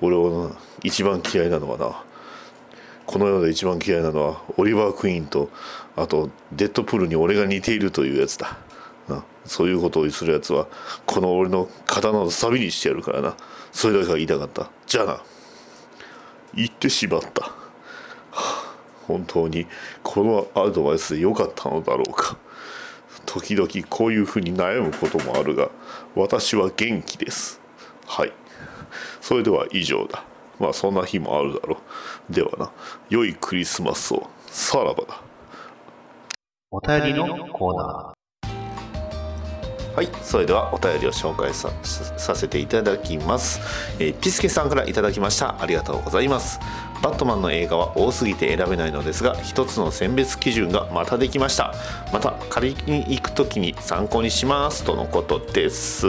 [0.00, 0.52] 俺は
[0.84, 2.04] 一番嫌いなのはな
[3.06, 5.48] この世で一番嫌いなのはオリバー・クイーンと
[5.94, 8.58] あとデッドプールに俺が似ているというやつだ。
[9.08, 10.66] なそういうことをするやつは
[11.06, 13.36] この俺の刀をサビにしてやるからな。
[13.72, 14.70] それだけが言いたかった。
[14.86, 15.22] じゃあな。
[16.54, 17.52] 言ってしまった、は
[18.32, 18.74] あ、
[19.06, 19.66] 本当に
[20.02, 22.36] このアドバイスで良かったのだろうか。
[23.26, 25.70] 時々こういうふうに悩むこともあるが
[26.14, 27.60] 私は元気です。
[28.06, 28.32] はい。
[29.20, 30.24] それでは以上だ。
[30.58, 31.78] まあそんな日もあるだろ
[32.30, 32.32] う。
[32.32, 32.70] ではな
[33.08, 35.20] 良いクリスマスをさらばだ。
[36.70, 38.16] お便りのコーナー。
[39.96, 41.70] はいそれではお便りを紹介さ
[42.34, 43.60] せていただきます、
[43.98, 45.58] えー、ピスケさんからいただきました。
[45.58, 46.60] ありがとうございます。
[47.02, 51.74] バットマンの映画は多すぎて選べないのですが一つの選別基準がまたできました。
[52.12, 56.06] また借りに行く時に参考にしますとのことです。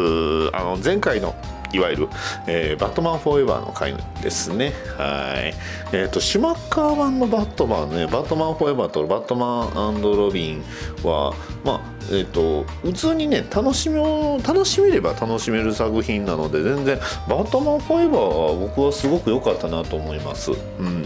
[0.54, 1.34] あの前回の
[1.74, 2.10] いわゆる、
[2.48, 4.74] えー、バットマンフォーエバーの回ですね。
[4.98, 5.54] はい。
[5.94, 10.64] えっ、ー、と、シュマッカー版のバットマンね、バットマンフォーエバーとバットマンロビン
[11.04, 16.98] は、まあ、えーと、普通にね楽しみを楽しめれば楽しめる作品なので全然
[17.28, 21.04] バットマンフォーエバーは僕はすごく良かったなと思います、うん、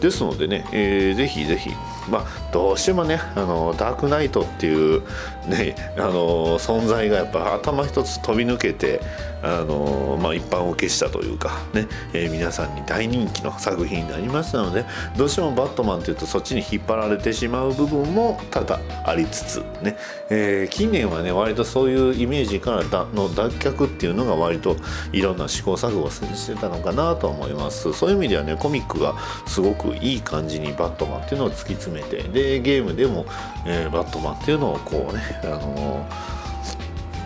[0.00, 1.70] ですのでね、えー、ぜひぜひ
[2.10, 5.02] まあどうしてもねあのダークナイトっていう
[5.48, 9.00] ねあの存在がやっぱ頭一つ飛び抜けて
[9.42, 14.84] あのまあ、一般受けしたというかね、えー、皆さんに大人気の作品になりましたので
[15.16, 19.96] どうしてもバットマンというとそっちに引っ張られてしまう部分も多々ありつつね、
[20.28, 24.76] えー、近年はね割とそういうイメージからだの脱却っていうのが割と
[25.12, 27.92] いろんな試行錯誤してたのかなと思います。
[27.92, 29.16] そういう意味ではねコミックが
[29.46, 33.26] すごくいい感じにバットマンっていうのを突き詰めてでゲームでも、
[33.66, 36.39] えー、バットマンっていうのをこうねあのー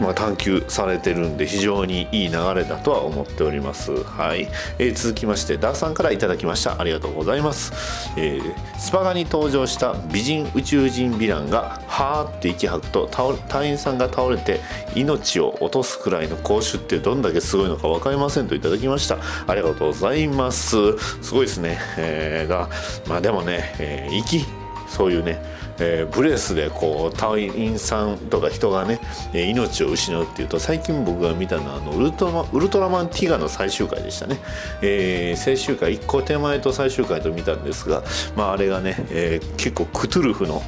[0.00, 3.92] まあ、探求されてるんで非常にいい流れだとは思っております。
[4.04, 6.80] はい、えー続きましてダーさんからいただきました。
[6.80, 7.72] ありがとうございます、
[8.16, 13.08] えースパガに登場した美人宇宙人ヴィランがはーって息吐くと
[13.48, 14.60] 隊員さんが倒れて
[14.94, 19.18] 命を落とすくらいの講習ってどんだけすごいのか分かりませんといただきました。
[19.46, 20.76] ありがとうございます。
[21.22, 22.68] すごいですね、えーが
[23.08, 24.44] まあでもね、えー息
[24.88, 25.42] そういうね、
[25.78, 29.00] えーブレスでこう隊員さんとか人がね、
[29.32, 34.38] 命を失うっていうと最近僕が見たのはあのウルトラマンウルトラマンティガの最終回でしたね、
[34.82, 38.02] えー最終回1個手前と最終回と見たんですが、
[38.36, 40.62] まあ、あれがね、えー結構クトゥルフの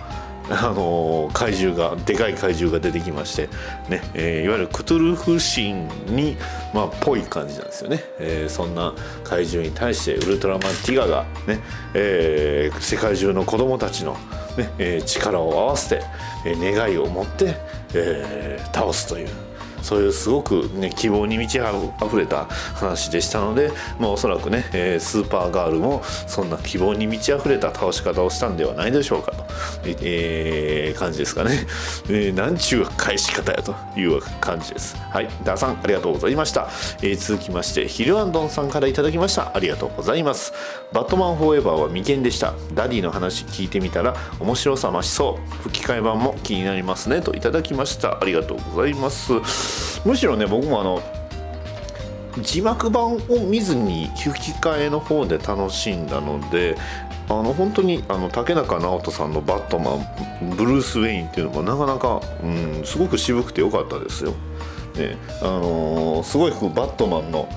[0.48, 3.48] あのー怪獣がでかい怪獣が出てきまして、
[3.88, 6.36] ねえーいわゆるクトゥルフ神に、
[6.72, 8.94] まあ、ぽい感じなんですよね、えーそんな
[9.24, 11.60] 怪獣に対してウルトラマンティガが、ね
[11.94, 14.12] えー世界中の子供たちの、
[14.56, 16.02] ねえー力を合わせて、
[16.44, 17.56] えー願いを持って、
[17.94, 19.45] えー倒すという。
[19.86, 23.70] そういうすごく、ね、希望に満ち溢れた話でしたので、
[24.00, 29.44] まあ、おそらくね、えースーパーガールもそんな希望に満ち溢れた倒し方をしたんではないでしょうかと、
[30.02, 31.66] えー感じですかね、
[32.10, 34.96] えーなんちゅう返し方やという感じです。
[35.12, 35.28] はい。
[35.44, 36.68] ダーさんありがとうございました、
[37.02, 39.52] えー続きましてヒルアンドンさんからいただきました。
[39.54, 40.52] ありがとうございます。
[40.92, 42.54] バットマンフォーエバーは未見でした。
[42.74, 45.62] ダディの話聞いてみたら面白さ増しそう。
[45.62, 47.20] 吹き替え版も気になりますね。
[47.20, 48.18] といただきました。
[48.20, 49.75] ありがとうございます。
[50.04, 51.02] むしろね僕もあの
[52.42, 53.18] 字幕版を
[53.48, 56.76] 見ずに吹き替えの方で楽しんだので
[57.28, 60.06] あの本当にあの竹中直人さんの「バットマン」
[60.56, 64.32] ブルース・ウェインっていうのもなかなか、うん、すごく渋くてよかったですよ。
[64.96, 67.48] ねあのーすごいこうバットマンの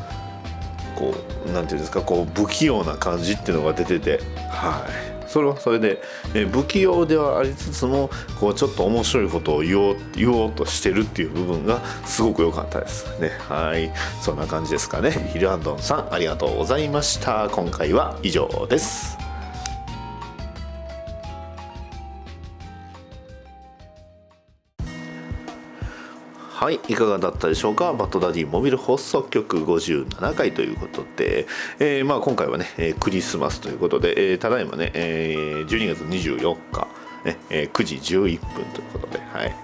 [0.95, 1.13] こ
[1.47, 6.01] うなんていうんですかこう不器用な感じっていうのが出ててはいそれはそれで、
[6.33, 8.09] えー不器用ではありつつも
[8.39, 13.05] こうちょっと面白いことを言おう言おうとしてるっていう部分がすごく良かったです。
[13.19, 13.29] ね。
[13.47, 13.91] はい。
[14.21, 15.11] そんな感じですかね。
[15.31, 17.49] ヒルアンドンさんありがとうございました。
[17.49, 19.18] 今回は以上です。
[26.59, 27.93] はいいかがだったでしょうか？
[27.93, 31.47] バッドダディモビル発足局57回ということで、
[31.79, 36.85] えーまあ、今回はね、えークリスマスということで、えーただいまね、えー12月24日
[37.25, 39.55] ねえー9時11分ということで、はい、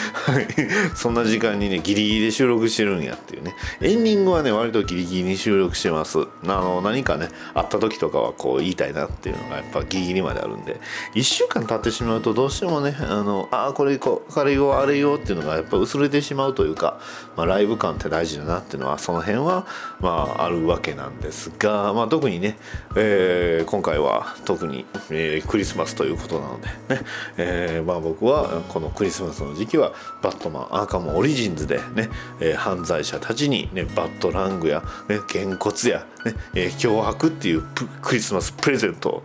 [0.94, 3.54] そんな時間にねギリギリで収録してるんやっていうね。
[3.80, 6.18] エンディングはね割とギリギリに収録してます。
[6.20, 10.80] あの何かね会った時とかはこう言いたいなっていうのがやっぱギリギリまであるんで。
[11.14, 16.98] 1週間経ってしまうとどうしてもねあのあこれこうあれよあれよっていうのがやっぱ薄れてしまうというか、
[17.36, 19.66] まあ、ライブ感って大事だなっていうのはその辺は
[20.00, 22.56] まああるわけなんですが、まあ、特にね、
[22.96, 27.01] えー今回は特に、えークリスマスということなのでね、
[27.36, 29.92] えーまあ、僕はこのクリスマスの時期は
[30.22, 32.08] バットマンアーカムオリジンズでね、
[32.40, 37.62] えー犯罪者たちに、ね、バットラングや、ね、げんこつや、ねえー脅迫っていう
[38.02, 39.22] クリスマスプレゼントを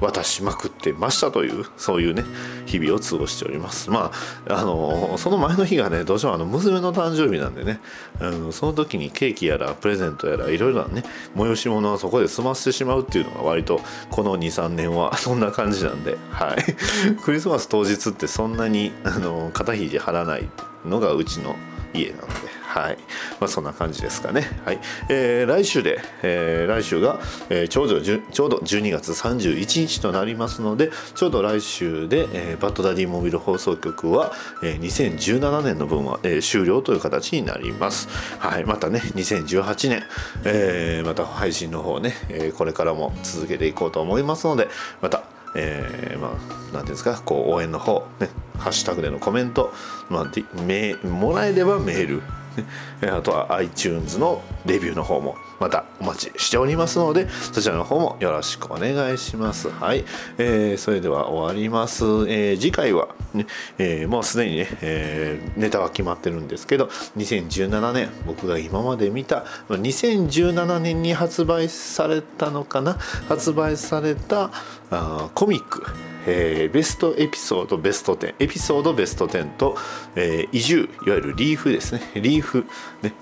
[0.00, 2.24] 渡しまくってましたというそういうね
[2.66, 3.90] 日々を過ごしております。
[3.90, 4.10] ま
[4.48, 7.80] ああのその前の日がねどうしてもあの娘の誕生日なんでね
[8.20, 11.04] あのその時にケーキやらプレゼントやらいろいろなね
[11.36, 13.80] 催し物はそこで済ませてしまうっていうのが割と
[14.10, 16.76] この23年は そんな感じなんではい。
[17.22, 20.48] クリスマス当日ってそんなにあの肩肘張らない
[20.84, 21.56] のがうちの
[21.92, 22.98] 家なので、はい。
[23.40, 24.78] まあ、そんな感じですかね、はい。
[25.08, 27.18] えー来週で、えー来週が、
[27.48, 38.08] えーちょうどじちょうど12月31日となりますのでちょうど来週で、えーバッドダディモビル放送局は、えー2017年の分は、えー終了という形になります、
[38.38, 40.04] はい、またね2018年、
[40.44, 44.68] えーまた配信の方ね、えーこれからも続けていこうと思いますので
[45.02, 45.24] また
[45.56, 49.72] えーまあ、なんていうんですかこう応援の方、ね、ハッシュタグでのコメント、
[50.08, 52.22] まあ、もらえればメール、
[53.02, 59.68] あとは iTunes のレビューの方もまたお待ちしておりますのでそちらの方もよろしくお願いします。
[59.68, 60.04] はい、
[60.38, 63.46] えーそれでは終わります、えー次回は、ね
[63.78, 66.86] えーもうすでにね、えネタは決まってるんですけど
[67.16, 72.96] 2017年僕が今まで見た2017年に発売されたのかな？
[73.28, 74.50] 発売された
[74.90, 75.84] あコミック。
[76.26, 79.76] えーベストエピソードベスト10エピソードベスト10と、
[80.16, 82.02] えー移住いわゆるリーフですね。
[82.14, 82.66] リーフ
[83.02, 83.12] ね。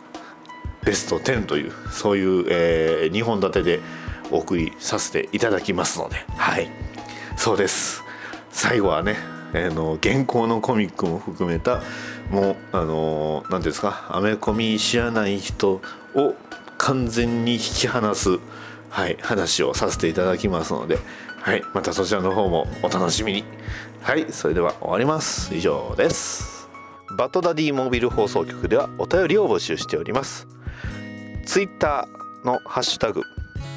[0.84, 3.80] ベスト10というそういう、え2本立てで
[4.30, 6.16] お送りさせていただきますので。
[6.36, 6.70] はい。
[7.36, 8.02] そうです。
[8.50, 9.16] 最後はね
[9.54, 11.82] あの現行のコミックも含めた
[12.30, 15.80] もうあの何ていうんですかアメコミ知らない人
[16.14, 16.34] を
[16.76, 18.38] 完全に引き離す、
[18.90, 20.98] はい、話をさせていただきますので、
[21.48, 23.42] はい、またそちらの方もお楽しみに。
[24.02, 25.54] はいそれでは終わります。
[25.54, 26.68] 以上です。
[27.16, 30.46] バトダディモビル放送局ではお便りを募集しております。
[31.46, 33.22] ツイッターのハッシュタグ